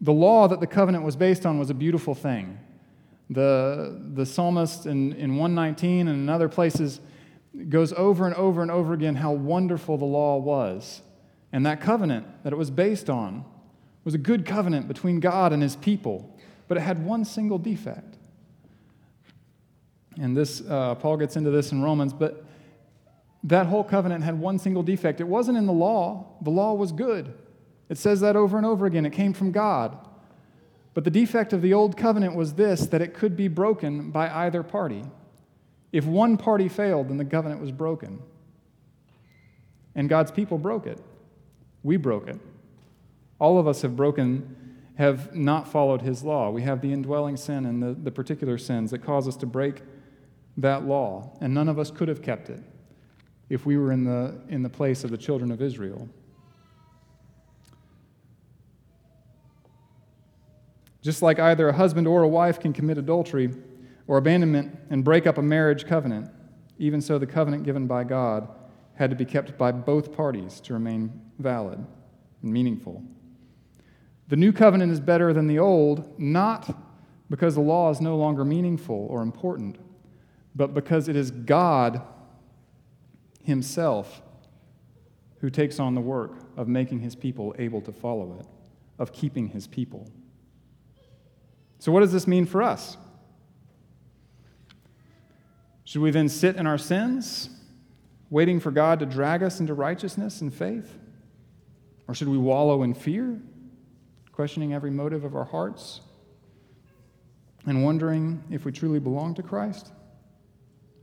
The 0.00 0.12
law 0.12 0.48
that 0.48 0.58
the 0.58 0.66
covenant 0.66 1.04
was 1.04 1.14
based 1.14 1.46
on 1.46 1.60
was 1.60 1.70
a 1.70 1.74
beautiful 1.74 2.14
thing. 2.14 2.58
The, 3.30 4.02
the 4.14 4.26
psalmist 4.26 4.86
in, 4.86 5.12
in 5.12 5.36
119 5.36 6.08
and 6.08 6.18
in 6.18 6.28
other 6.28 6.48
places 6.48 7.00
goes 7.68 7.92
over 7.92 8.26
and 8.26 8.34
over 8.34 8.62
and 8.62 8.70
over 8.70 8.94
again 8.94 9.14
how 9.14 9.32
wonderful 9.32 9.96
the 9.96 10.04
law 10.04 10.38
was. 10.38 11.00
And 11.52 11.64
that 11.64 11.80
covenant 11.80 12.26
that 12.42 12.52
it 12.52 12.56
was 12.56 12.72
based 12.72 13.08
on 13.08 13.44
was 14.02 14.12
a 14.14 14.18
good 14.18 14.44
covenant 14.44 14.88
between 14.88 15.20
God 15.20 15.52
and 15.52 15.62
his 15.62 15.76
people, 15.76 16.36
but 16.66 16.76
it 16.76 16.80
had 16.80 17.06
one 17.06 17.24
single 17.24 17.58
defect. 17.58 18.18
And 20.20 20.36
this, 20.36 20.62
uh, 20.68 20.96
Paul 20.96 21.16
gets 21.16 21.36
into 21.36 21.50
this 21.50 21.70
in 21.70 21.80
Romans, 21.80 22.12
but 22.12 22.43
that 23.44 23.66
whole 23.66 23.84
covenant 23.84 24.24
had 24.24 24.40
one 24.40 24.58
single 24.58 24.82
defect. 24.82 25.20
It 25.20 25.28
wasn't 25.28 25.58
in 25.58 25.66
the 25.66 25.72
law, 25.72 26.26
the 26.40 26.50
law 26.50 26.72
was 26.72 26.92
good. 26.92 27.34
It 27.90 27.98
says 27.98 28.20
that 28.20 28.34
over 28.34 28.56
and 28.56 28.64
over 28.64 28.86
again. 28.86 29.04
It 29.04 29.12
came 29.12 29.34
from 29.34 29.52
God. 29.52 29.96
But 30.94 31.04
the 31.04 31.10
defect 31.10 31.52
of 31.52 31.60
the 31.60 31.74
old 31.74 31.96
covenant 31.96 32.34
was 32.34 32.54
this 32.54 32.86
that 32.86 33.02
it 33.02 33.12
could 33.12 33.36
be 33.36 33.48
broken 33.48 34.10
by 34.10 34.30
either 34.30 34.62
party. 34.62 35.04
If 35.92 36.06
one 36.06 36.38
party 36.38 36.68
failed, 36.68 37.10
then 37.10 37.18
the 37.18 37.24
covenant 37.24 37.60
was 37.60 37.70
broken. 37.70 38.20
And 39.94 40.08
God's 40.08 40.32
people 40.32 40.56
broke 40.56 40.86
it. 40.86 40.98
We 41.82 41.98
broke 41.98 42.26
it. 42.26 42.40
All 43.38 43.58
of 43.58 43.68
us 43.68 43.82
have 43.82 43.94
broken, 43.94 44.56
have 44.96 45.34
not 45.36 45.68
followed 45.68 46.00
his 46.00 46.24
law. 46.24 46.50
We 46.50 46.62
have 46.62 46.80
the 46.80 46.92
indwelling 46.92 47.36
sin 47.36 47.66
and 47.66 47.82
the, 47.82 47.92
the 47.92 48.10
particular 48.10 48.56
sins 48.56 48.90
that 48.92 49.00
cause 49.00 49.28
us 49.28 49.36
to 49.36 49.46
break 49.46 49.82
that 50.56 50.84
law. 50.84 51.36
And 51.40 51.52
none 51.52 51.68
of 51.68 51.78
us 51.78 51.90
could 51.90 52.08
have 52.08 52.22
kept 52.22 52.48
it 52.48 52.62
if 53.48 53.66
we 53.66 53.76
were 53.76 53.92
in 53.92 54.04
the, 54.04 54.34
in 54.48 54.62
the 54.62 54.68
place 54.68 55.04
of 55.04 55.10
the 55.10 55.18
children 55.18 55.50
of 55.50 55.60
Israel. 55.60 56.08
Just 61.02 61.20
like 61.20 61.38
either 61.38 61.68
a 61.68 61.72
husband 61.72 62.08
or 62.08 62.22
a 62.22 62.28
wife 62.28 62.58
can 62.58 62.72
commit 62.72 62.96
adultery 62.96 63.50
or 64.06 64.16
abandonment 64.16 64.78
and 64.88 65.04
break 65.04 65.26
up 65.26 65.36
a 65.36 65.42
marriage 65.42 65.86
covenant, 65.86 66.30
even 66.78 67.00
so 67.00 67.18
the 67.18 67.26
covenant 67.26 67.64
given 67.64 67.86
by 67.86 68.04
God 68.04 68.48
had 68.94 69.10
to 69.10 69.16
be 69.16 69.24
kept 69.24 69.58
by 69.58 69.70
both 69.72 70.12
parties 70.16 70.60
to 70.60 70.72
remain 70.72 71.20
valid 71.38 71.84
and 72.42 72.52
meaningful. 72.52 73.02
The 74.28 74.36
new 74.36 74.52
covenant 74.52 74.92
is 74.92 75.00
better 75.00 75.32
than 75.32 75.46
the 75.46 75.58
old, 75.58 76.18
not 76.18 76.74
because 77.28 77.54
the 77.54 77.60
law 77.60 77.90
is 77.90 78.00
no 78.00 78.16
longer 78.16 78.44
meaningful 78.44 79.06
or 79.10 79.22
important, 79.22 79.76
but 80.54 80.72
because 80.72 81.08
it 81.08 81.16
is 81.16 81.30
God 81.30 82.00
Himself 83.44 84.22
who 85.40 85.50
takes 85.50 85.78
on 85.78 85.94
the 85.94 86.00
work 86.00 86.32
of 86.56 86.68
making 86.68 87.00
His 87.00 87.14
people 87.14 87.54
able 87.58 87.80
to 87.82 87.92
follow 87.92 88.36
it, 88.40 88.46
of 88.98 89.12
keeping 89.12 89.48
His 89.48 89.66
people. 89.66 90.10
So, 91.78 91.92
what 91.92 92.00
does 92.00 92.12
this 92.12 92.26
mean 92.26 92.46
for 92.46 92.62
us? 92.62 92.96
Should 95.84 96.00
we 96.00 96.10
then 96.10 96.30
sit 96.30 96.56
in 96.56 96.66
our 96.66 96.78
sins, 96.78 97.50
waiting 98.30 98.58
for 98.58 98.70
God 98.70 98.98
to 99.00 99.06
drag 99.06 99.42
us 99.42 99.60
into 99.60 99.74
righteousness 99.74 100.40
and 100.40 100.52
faith? 100.52 100.98
Or 102.08 102.14
should 102.14 102.28
we 102.28 102.38
wallow 102.38 102.82
in 102.82 102.94
fear, 102.94 103.38
questioning 104.32 104.72
every 104.72 104.90
motive 104.90 105.24
of 105.24 105.36
our 105.36 105.44
hearts, 105.44 106.00
and 107.66 107.84
wondering 107.84 108.42
if 108.50 108.64
we 108.64 108.72
truly 108.72 108.98
belong 108.98 109.34
to 109.34 109.42
Christ? 109.42 109.92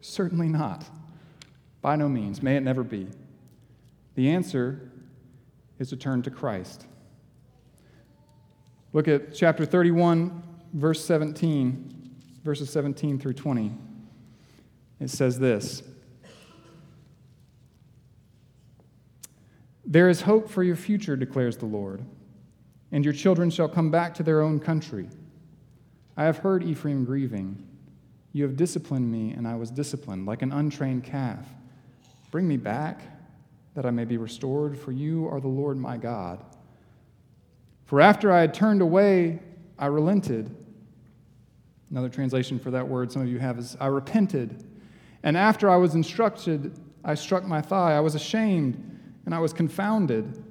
Certainly 0.02 0.48
not. 0.48 0.84
By 1.82 1.96
no 1.96 2.08
means. 2.08 2.44
May 2.44 2.58
it 2.58 2.62
never 2.62 2.84
be. 2.84 3.08
The 4.16 4.30
answer 4.30 4.92
is 5.80 5.90
to 5.90 5.96
turn 5.96 6.22
to 6.24 6.30
Christ. 6.30 6.86
Look 8.94 9.08
at 9.08 9.34
chapter 9.34 9.66
31, 9.66 10.44
verse 10.74 11.04
17, 11.04 12.12
verses 12.44 12.70
17 12.70 13.20
through 13.20 13.34
20. 13.34 13.72
It 15.00 15.10
says 15.10 15.40
this 15.40 15.82
There 19.86 20.10
is 20.10 20.22
hope 20.22 20.50
for 20.50 20.64
your 20.64 20.76
future, 20.76 21.16
declares 21.16 21.58
the 21.58 21.66
Lord, 21.66 22.04
and 22.92 23.04
your 23.04 23.14
children 23.14 23.50
shall 23.50 23.68
come 23.68 23.90
back 23.90 24.14
to 24.16 24.24
their 24.24 24.42
own 24.42 24.60
country. 24.60 25.10
I 26.16 26.26
have 26.26 26.38
heard 26.38 26.64
Ephraim 26.64 27.06
grieving. 27.06 27.68
You 28.34 28.44
have 28.44 28.56
disciplined 28.56 29.12
me, 29.12 29.32
and 29.32 29.48
I 29.48 29.56
was 29.56 29.72
disciplined, 29.72 30.26
like 30.26 30.42
an 30.42 30.52
untrained 30.52 31.04
calf. 31.04 31.46
Bring 32.32 32.48
me 32.48 32.58
back, 32.58 33.02
that 33.76 33.86
I 33.86 33.92
may 33.92 34.06
be 34.06 34.18
restored, 34.18 34.78
for 34.78 34.92
you 34.92 35.28
are 35.28 35.40
the 35.40 35.48
Lord 35.48 35.78
my 35.78 35.98
God. 35.98 36.44
For 37.86 38.02
after 38.02 38.32
I 38.32 38.40
had 38.42 38.54
turned 38.54 38.82
away, 38.82 39.40
I 39.78 39.88
relented. 39.88 40.56
Another 41.90 42.10
translation 42.10 42.58
for 42.58 42.72
that 42.72 42.88
word 42.88 43.12
some 43.12 43.22
of 43.22 43.28
you 43.28 43.40
have 43.40 43.60
is 43.60 43.76
I 43.80 43.88
repented. 43.88 44.64
And 45.24 45.36
after 45.36 45.70
I 45.70 45.76
was 45.76 45.94
instructed, 45.94 46.80
I 47.04 47.16
struck 47.16 47.44
my 47.44 47.62
thigh. 47.62 47.96
I 47.96 48.00
was 48.00 48.16
ashamed 48.16 49.00
and 49.26 49.36
I 49.36 49.40
was 49.40 49.52
confounded 49.52 50.44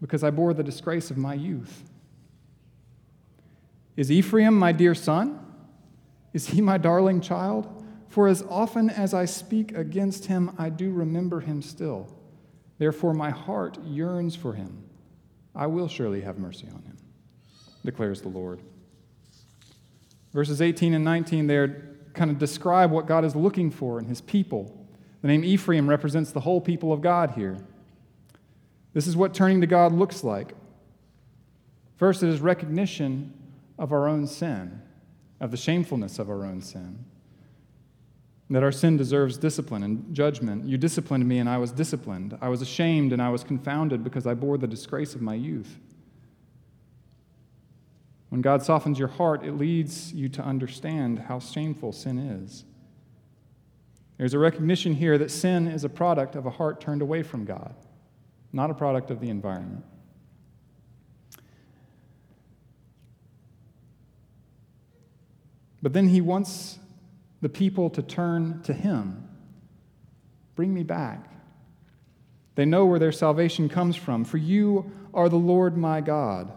because 0.00 0.24
I 0.24 0.30
bore 0.30 0.54
the 0.54 0.62
disgrace 0.62 1.10
of 1.10 1.18
my 1.18 1.34
youth. 1.34 1.84
Is 3.96 4.10
Ephraim 4.10 4.58
my 4.58 4.72
dear 4.72 4.94
son? 4.94 5.38
Is 6.32 6.46
he 6.46 6.60
my 6.60 6.78
darling 6.78 7.20
child? 7.20 7.84
For 8.10 8.26
as 8.26 8.42
often 8.42 8.90
as 8.90 9.14
I 9.14 9.24
speak 9.24 9.72
against 9.76 10.26
him, 10.26 10.50
I 10.58 10.68
do 10.68 10.92
remember 10.92 11.40
him 11.40 11.62
still. 11.62 12.08
Therefore, 12.76 13.14
my 13.14 13.30
heart 13.30 13.78
yearns 13.84 14.34
for 14.34 14.52
him. 14.52 14.82
I 15.54 15.68
will 15.68 15.86
surely 15.86 16.20
have 16.22 16.38
mercy 16.38 16.66
on 16.66 16.82
him, 16.82 16.96
declares 17.84 18.20
the 18.20 18.28
Lord. 18.28 18.60
Verses 20.32 20.60
18 20.60 20.94
and 20.94 21.04
19 21.04 21.46
there 21.46 21.86
kind 22.12 22.30
of 22.30 22.38
describe 22.38 22.90
what 22.90 23.06
God 23.06 23.24
is 23.24 23.36
looking 23.36 23.70
for 23.70 24.00
in 24.00 24.06
his 24.06 24.20
people. 24.20 24.76
The 25.22 25.28
name 25.28 25.44
Ephraim 25.44 25.88
represents 25.88 26.32
the 26.32 26.40
whole 26.40 26.60
people 26.60 26.92
of 26.92 27.00
God 27.00 27.30
here. 27.30 27.58
This 28.92 29.06
is 29.06 29.16
what 29.16 29.34
turning 29.34 29.60
to 29.60 29.68
God 29.68 29.92
looks 29.92 30.24
like. 30.24 30.54
First, 31.96 32.24
it 32.24 32.28
is 32.28 32.40
recognition 32.40 33.32
of 33.78 33.92
our 33.92 34.08
own 34.08 34.26
sin, 34.26 34.82
of 35.38 35.52
the 35.52 35.56
shamefulness 35.56 36.18
of 36.18 36.28
our 36.28 36.44
own 36.44 36.60
sin. 36.60 37.04
That 38.50 38.64
our 38.64 38.72
sin 38.72 38.96
deserves 38.96 39.38
discipline 39.38 39.84
and 39.84 40.12
judgment. 40.12 40.66
You 40.66 40.76
disciplined 40.76 41.26
me, 41.26 41.38
and 41.38 41.48
I 41.48 41.56
was 41.56 41.70
disciplined. 41.70 42.36
I 42.40 42.48
was 42.48 42.60
ashamed, 42.60 43.12
and 43.12 43.22
I 43.22 43.28
was 43.28 43.44
confounded 43.44 44.02
because 44.02 44.26
I 44.26 44.34
bore 44.34 44.58
the 44.58 44.66
disgrace 44.66 45.14
of 45.14 45.22
my 45.22 45.34
youth. 45.34 45.78
When 48.30 48.40
God 48.40 48.64
softens 48.64 48.98
your 48.98 49.08
heart, 49.08 49.44
it 49.44 49.52
leads 49.52 50.12
you 50.12 50.28
to 50.30 50.42
understand 50.42 51.20
how 51.20 51.38
shameful 51.38 51.92
sin 51.92 52.18
is. 52.18 52.64
There's 54.18 54.34
a 54.34 54.38
recognition 54.38 54.94
here 54.94 55.16
that 55.16 55.30
sin 55.30 55.68
is 55.68 55.84
a 55.84 55.88
product 55.88 56.34
of 56.34 56.44
a 56.44 56.50
heart 56.50 56.80
turned 56.80 57.02
away 57.02 57.22
from 57.22 57.44
God, 57.44 57.74
not 58.52 58.68
a 58.68 58.74
product 58.74 59.10
of 59.12 59.20
the 59.20 59.30
environment. 59.30 59.84
But 65.80 65.92
then 65.92 66.08
he 66.08 66.20
wants 66.20 66.79
the 67.40 67.48
people 67.48 67.90
to 67.90 68.02
turn 68.02 68.60
to 68.62 68.72
him. 68.72 69.28
Bring 70.54 70.74
me 70.74 70.82
back. 70.82 71.30
They 72.54 72.64
know 72.64 72.84
where 72.84 72.98
their 72.98 73.12
salvation 73.12 73.68
comes 73.68 73.96
from. 73.96 74.24
For 74.24 74.36
you 74.36 74.90
are 75.14 75.28
the 75.28 75.36
Lord 75.36 75.76
my 75.76 76.00
God. 76.00 76.52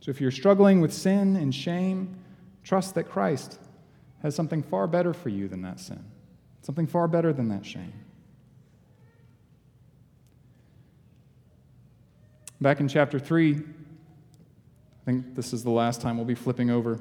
So 0.00 0.10
if 0.10 0.20
you're 0.20 0.30
struggling 0.30 0.80
with 0.80 0.92
sin 0.92 1.36
and 1.36 1.54
shame, 1.54 2.16
trust 2.62 2.94
that 2.94 3.04
Christ 3.04 3.58
has 4.22 4.34
something 4.34 4.62
far 4.62 4.86
better 4.86 5.12
for 5.12 5.28
you 5.28 5.48
than 5.48 5.62
that 5.62 5.80
sin, 5.80 6.04
something 6.62 6.86
far 6.86 7.08
better 7.08 7.32
than 7.32 7.48
that 7.48 7.64
shame. 7.64 7.92
Back 12.60 12.80
in 12.80 12.88
chapter 12.88 13.18
3, 13.18 13.54
I 13.54 13.60
think 15.04 15.34
this 15.34 15.52
is 15.52 15.62
the 15.62 15.70
last 15.70 16.00
time 16.00 16.16
we'll 16.16 16.26
be 16.26 16.34
flipping 16.34 16.70
over. 16.70 17.00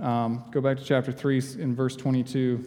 Um, 0.00 0.44
go 0.50 0.62
back 0.62 0.78
to 0.78 0.84
chapter 0.84 1.12
3 1.12 1.42
in 1.58 1.74
verse 1.74 1.94
22. 1.94 2.64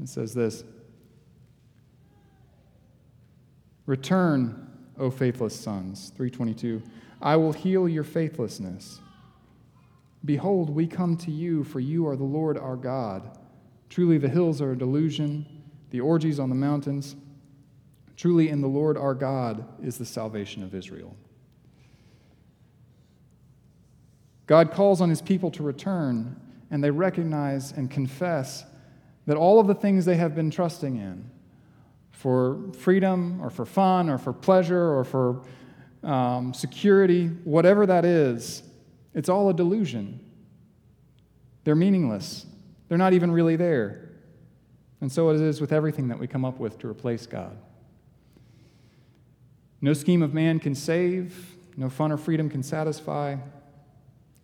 It 0.00 0.08
says 0.08 0.32
this 0.32 0.62
Return, 3.86 4.68
O 4.96 5.10
faithless 5.10 5.58
sons. 5.58 6.12
322. 6.16 6.80
I 7.20 7.34
will 7.34 7.52
heal 7.52 7.88
your 7.88 8.04
faithlessness. 8.04 9.00
Behold, 10.24 10.70
we 10.70 10.86
come 10.86 11.16
to 11.16 11.32
you, 11.32 11.64
for 11.64 11.80
you 11.80 12.06
are 12.06 12.14
the 12.14 12.22
Lord 12.22 12.56
our 12.56 12.76
God. 12.76 13.36
Truly, 13.88 14.18
the 14.18 14.28
hills 14.28 14.62
are 14.62 14.72
a 14.72 14.78
delusion, 14.78 15.44
the 15.90 16.00
orgies 16.00 16.38
on 16.38 16.48
the 16.48 16.54
mountains. 16.54 17.16
Truly, 18.20 18.50
in 18.50 18.60
the 18.60 18.68
Lord 18.68 18.98
our 18.98 19.14
God 19.14 19.64
is 19.82 19.96
the 19.96 20.04
salvation 20.04 20.62
of 20.62 20.74
Israel. 20.74 21.16
God 24.46 24.72
calls 24.72 25.00
on 25.00 25.08
his 25.08 25.22
people 25.22 25.50
to 25.52 25.62
return, 25.62 26.38
and 26.70 26.84
they 26.84 26.90
recognize 26.90 27.72
and 27.72 27.90
confess 27.90 28.66
that 29.24 29.38
all 29.38 29.58
of 29.58 29.68
the 29.68 29.74
things 29.74 30.04
they 30.04 30.16
have 30.16 30.34
been 30.34 30.50
trusting 30.50 30.96
in, 30.96 31.30
for 32.10 32.58
freedom 32.78 33.40
or 33.40 33.48
for 33.48 33.64
fun 33.64 34.10
or 34.10 34.18
for 34.18 34.34
pleasure 34.34 34.92
or 34.92 35.02
for 35.02 35.42
um, 36.02 36.52
security, 36.52 37.28
whatever 37.44 37.86
that 37.86 38.04
is, 38.04 38.62
it's 39.14 39.30
all 39.30 39.48
a 39.48 39.54
delusion. 39.54 40.20
They're 41.64 41.74
meaningless. 41.74 42.44
They're 42.90 42.98
not 42.98 43.14
even 43.14 43.30
really 43.30 43.56
there. 43.56 44.10
And 45.00 45.10
so 45.10 45.30
it 45.30 45.40
is 45.40 45.58
with 45.58 45.72
everything 45.72 46.08
that 46.08 46.18
we 46.18 46.26
come 46.26 46.44
up 46.44 46.60
with 46.60 46.78
to 46.80 46.86
replace 46.86 47.24
God. 47.26 47.56
No 49.80 49.92
scheme 49.92 50.22
of 50.22 50.34
man 50.34 50.58
can 50.58 50.74
save, 50.74 51.56
no 51.76 51.88
fun 51.88 52.12
or 52.12 52.16
freedom 52.16 52.50
can 52.50 52.62
satisfy, 52.62 53.36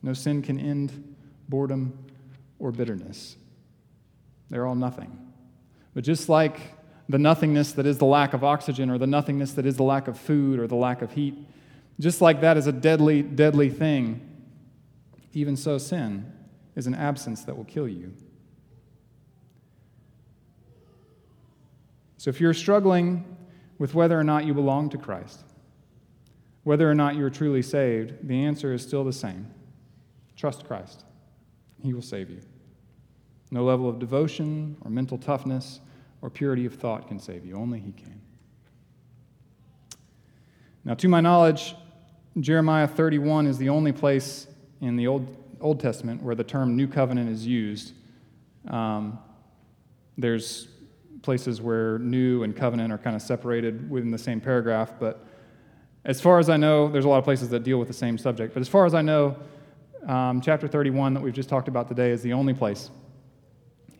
no 0.03 0.12
sin 0.12 0.43
can 0.43 0.59
end 0.59 1.14
boredom 1.49 1.99
or 2.59 2.72
bitterness. 2.72 3.37
They're 4.49 4.66
all 4.66 4.74
nothing. 4.74 5.18
But 5.95 6.05
just 6.05 6.28
like 6.28 6.74
the 7.09 7.18
nothingness 7.18 7.72
that 7.72 7.87
is 7.87 7.99
the 7.99 8.05
lack 8.05 8.34
of 8.34 8.43
oxygen 8.43 8.91
or 8.91 8.99
the 8.99 9.07
nothingness 9.07 9.53
that 9.53 9.66
is 9.66 9.76
the 9.76 9.82
lack 9.82 10.09
of 10.09 10.18
food 10.18 10.59
or 10.59 10.66
the 10.66 10.76
lack 10.76 11.03
of 11.03 11.12
heat. 11.12 11.37
Just 12.01 12.20
like 12.20 12.41
that 12.41 12.57
is 12.57 12.66
a 12.66 12.72
deadly, 12.72 13.22
deadly 13.22 13.70
thing, 13.70 14.20
even 15.32 15.57
so, 15.57 15.78
sin 15.78 16.32
is 16.74 16.87
an 16.87 16.95
absence 16.95 17.45
that 17.45 17.57
will 17.57 17.64
kill 17.64 17.89
you. 17.89 18.12
So 22.16 22.30
if 22.30 22.41
you're 22.41 22.55
struggling 22.55 23.36
with 23.79 23.95
whether 23.95 24.18
or 24.18 24.24
not 24.24 24.45
you 24.45 24.55
belong 24.55 24.89
to 24.91 24.99
Christ, 24.99 25.41
whether 26.64 26.91
or 26.91 26.95
not 26.95 27.16
you're 27.16 27.31
truly 27.31 27.62
saved, 27.62 28.27
the 28.27 28.45
answer 28.45 28.72
is 28.72 28.83
still 28.83 29.05
the 29.05 29.12
same 29.12 29.47
trust 30.37 30.66
Christ. 30.66 31.03
He 31.83 31.95
will 31.95 32.03
save 32.03 32.29
you. 32.31 32.41
No 33.51 33.64
level 33.64 33.89
of 33.89 33.99
devotion 33.99 34.77
or 34.83 34.91
mental 34.91 35.16
toughness 35.18 35.81
or 36.20 36.31
purity 36.31 36.66
of 36.66 36.74
thought 36.74 37.09
can 37.09 37.18
save 37.18 37.45
you. 37.45 37.57
Only 37.57 37.81
He 37.81 37.93
can. 37.93 38.20
Now, 40.85 40.95
to 40.95 41.09
my 41.09 41.20
knowledge, 41.20 41.74
Jeremiah 42.39 42.87
31 42.87 43.47
is 43.47 43.59
the 43.59 43.68
only 43.70 43.93
place 43.93 44.47
in 44.81 44.97
the 44.97 45.07
Old, 45.07 45.37
Old 45.61 45.81
Testament 45.81 46.22
where 46.22 46.35
the 46.35 46.45
term 46.45 46.77
new 46.77 46.87
covenant 46.87 47.31
is 47.31 47.47
used. 47.47 47.93
Um, 48.68 49.18
there's 50.18 50.68
places 51.27 51.61
where 51.61 51.99
new 51.99 52.45
and 52.45 52.55
covenant 52.55 52.93
are 52.93 52.99
kind 52.99 53.16
of 53.16 53.20
separated 53.20 53.91
within 53.91 54.12
the 54.12 54.16
same 54.16 54.41
paragraph, 54.41 54.93
but 55.01 55.27
as 56.05 56.20
far 56.20 56.39
as 56.39 56.49
I 56.49 56.57
know, 56.57 56.89
there's 56.89 57.05
a 57.05 57.09
lot 57.09 57.18
of 57.18 57.24
places 57.24 57.49
that 57.49 57.64
deal 57.64 57.79
with 57.79 57.89
the 57.89 57.95
same 57.95 58.16
subject. 58.16 58.55
But 58.55 58.61
as 58.61 58.68
far 58.68 58.87
as 58.87 58.95
I 58.95 59.03
know, 59.03 59.37
um, 60.07 60.41
chapter 60.41 60.68
31 60.68 61.14
that 61.14 61.20
we've 61.20 61.35
just 61.35 61.49
talked 61.49 61.66
about 61.66 61.89
today 61.89 62.12
is 62.12 62.22
the 62.22 62.33
only 62.33 62.55
place 62.55 62.91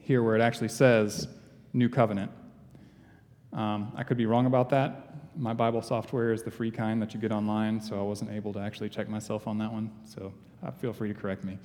here 0.03 0.23
where 0.23 0.37
it 0.37 0.41
actually 0.41 0.69
says 0.69 1.27
new 1.73 1.89
covenant. 1.89 2.31
Um, 3.53 3.93
I 3.97 4.05
could 4.05 4.17
be 4.17 4.27
wrong 4.27 4.47
about 4.47 4.71
that. 4.71 5.17
My 5.37 5.53
Bible 5.53 5.83
software 5.83 6.33
is 6.33 6.45
the 6.45 6.51
free 6.53 6.71
kind 6.71 7.03
that 7.03 7.13
you 7.13 7.19
get 7.19 7.33
online, 7.33 7.81
so 7.81 7.99
I 7.99 8.03
wasn't 8.03 8.31
able 8.31 8.53
to 8.53 8.61
actually 8.61 8.89
check 8.89 9.09
myself 9.09 9.49
on 9.49 9.59
that 9.59 9.73
one. 9.73 9.91
So 10.05 10.33
uh, 10.65 10.71
feel 10.71 10.93
free 10.93 11.09
to 11.09 11.15
correct 11.15 11.43
me. 11.43 11.59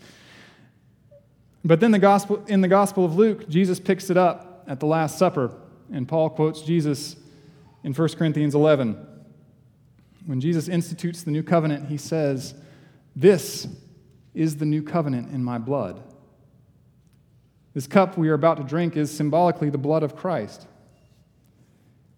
But 1.63 1.79
then 1.79 1.91
the 1.91 1.99
gospel, 1.99 2.43
in 2.47 2.61
the 2.61 2.67
Gospel 2.67 3.05
of 3.05 3.15
Luke, 3.15 3.47
Jesus 3.47 3.79
picks 3.79 4.09
it 4.09 4.17
up 4.17 4.50
at 4.67 4.79
the 4.79 4.85
Last 4.85 5.17
Supper, 5.17 5.53
and 5.91 6.07
Paul 6.07 6.29
quotes 6.29 6.61
Jesus 6.61 7.15
in 7.83 7.93
1 7.93 8.09
Corinthians 8.09 8.55
11. 8.55 9.07
When 10.25 10.39
Jesus 10.39 10.67
institutes 10.67 11.23
the 11.23 11.31
new 11.31 11.43
covenant, 11.43 11.87
he 11.87 11.97
says, 11.97 12.53
This 13.15 13.67
is 14.33 14.57
the 14.57 14.65
new 14.65 14.83
covenant 14.83 15.33
in 15.33 15.43
my 15.43 15.57
blood. 15.57 16.01
This 17.73 17.87
cup 17.87 18.17
we 18.17 18.29
are 18.29 18.33
about 18.33 18.57
to 18.57 18.63
drink 18.63 18.97
is 18.97 19.09
symbolically 19.09 19.69
the 19.69 19.77
blood 19.77 20.03
of 20.03 20.15
Christ. 20.15 20.67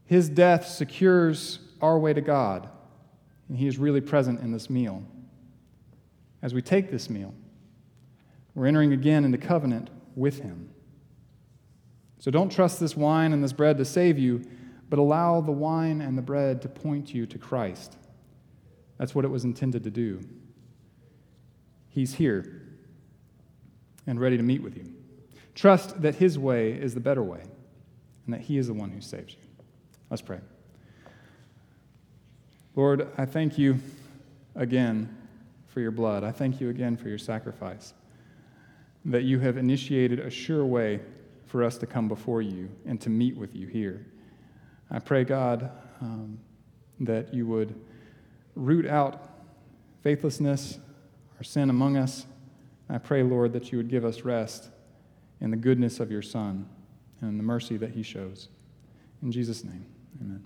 His 0.05 0.29
death 0.29 0.67
secures 0.67 1.59
our 1.81 1.97
way 1.97 2.13
to 2.13 2.21
God, 2.21 2.69
and 3.47 3.57
He 3.57 3.67
is 3.67 3.77
really 3.77 4.01
present 4.01 4.41
in 4.41 4.51
this 4.51 4.69
meal. 4.69 5.03
As 6.41 6.53
we 6.53 6.61
take 6.61 6.91
this 6.91 7.09
meal, 7.09 7.33
we're 8.55 8.67
entering 8.67 8.93
again 8.93 9.25
into 9.25 9.37
covenant 9.37 9.89
with 10.15 10.39
Him. 10.39 10.69
So 12.23 12.31
don't 12.31 12.49
trust 12.49 12.79
this 12.79 12.95
wine 12.95 13.33
and 13.33 13.43
this 13.43 13.51
bread 13.51 13.77
to 13.79 13.83
save 13.83 14.17
you, 14.17 14.45
but 14.89 14.97
allow 14.97 15.41
the 15.41 15.51
wine 15.51 15.99
and 15.99 16.17
the 16.17 16.21
bread 16.21 16.61
to 16.61 16.69
point 16.69 17.13
you 17.13 17.25
to 17.25 17.37
Christ. 17.37 17.97
That's 18.97 19.13
what 19.13 19.25
it 19.25 19.27
was 19.27 19.43
intended 19.43 19.83
to 19.83 19.91
do. 19.91 20.21
He's 21.89 22.13
here 22.13 22.61
and 24.07 24.21
ready 24.21 24.37
to 24.37 24.43
meet 24.43 24.63
with 24.63 24.77
you. 24.77 24.85
Trust 25.53 26.01
that 26.01 26.15
His 26.15 26.39
way 26.39 26.71
is 26.71 26.93
the 26.93 27.01
better 27.01 27.21
way 27.21 27.41
and 28.23 28.33
that 28.33 28.39
He 28.39 28.57
is 28.57 28.67
the 28.67 28.73
one 28.73 28.89
who 28.89 29.01
saves 29.01 29.33
you. 29.33 29.41
Let's 30.09 30.21
pray. 30.21 30.39
Lord, 32.73 33.09
I 33.17 33.25
thank 33.25 33.57
you 33.57 33.79
again 34.55 35.13
for 35.67 35.81
your 35.81 35.91
blood. 35.91 36.23
I 36.23 36.31
thank 36.31 36.61
you 36.61 36.69
again 36.69 36.95
for 36.95 37.09
your 37.09 37.17
sacrifice, 37.17 37.93
that 39.03 39.23
you 39.23 39.39
have 39.39 39.57
initiated 39.57 40.21
a 40.21 40.29
sure 40.29 40.65
way 40.65 41.01
for 41.53 41.63
us 41.63 41.77
to 41.77 41.85
come 41.85 42.07
before 42.07 42.41
you 42.41 42.67
and 42.83 42.99
to 42.99 43.11
meet 43.11 43.37
with 43.37 43.55
you 43.55 43.67
here. 43.67 44.07
I 44.89 44.97
pray, 44.97 45.23
God, 45.23 45.69
um, 46.01 46.39
that 47.01 47.31
you 47.31 47.45
would 47.45 47.79
root 48.55 48.87
out 48.87 49.29
faithlessness 50.01 50.79
or 51.39 51.43
sin 51.43 51.69
among 51.69 51.95
us. 51.95 52.25
I 52.89 52.97
pray, 52.97 53.21
Lord, 53.21 53.53
that 53.53 53.71
you 53.71 53.77
would 53.77 53.87
give 53.87 54.03
us 54.03 54.21
rest 54.21 54.69
in 55.41 55.51
the 55.51 55.57
goodness 55.57 55.99
of 55.99 56.09
your 56.09 56.23
Son 56.23 56.67
and 57.21 57.37
the 57.37 57.43
mercy 57.43 57.77
that 57.77 57.91
he 57.91 58.01
shows. 58.01 58.49
In 59.21 59.31
Jesus' 59.31 59.63
name, 59.63 59.85
amen. 60.19 60.43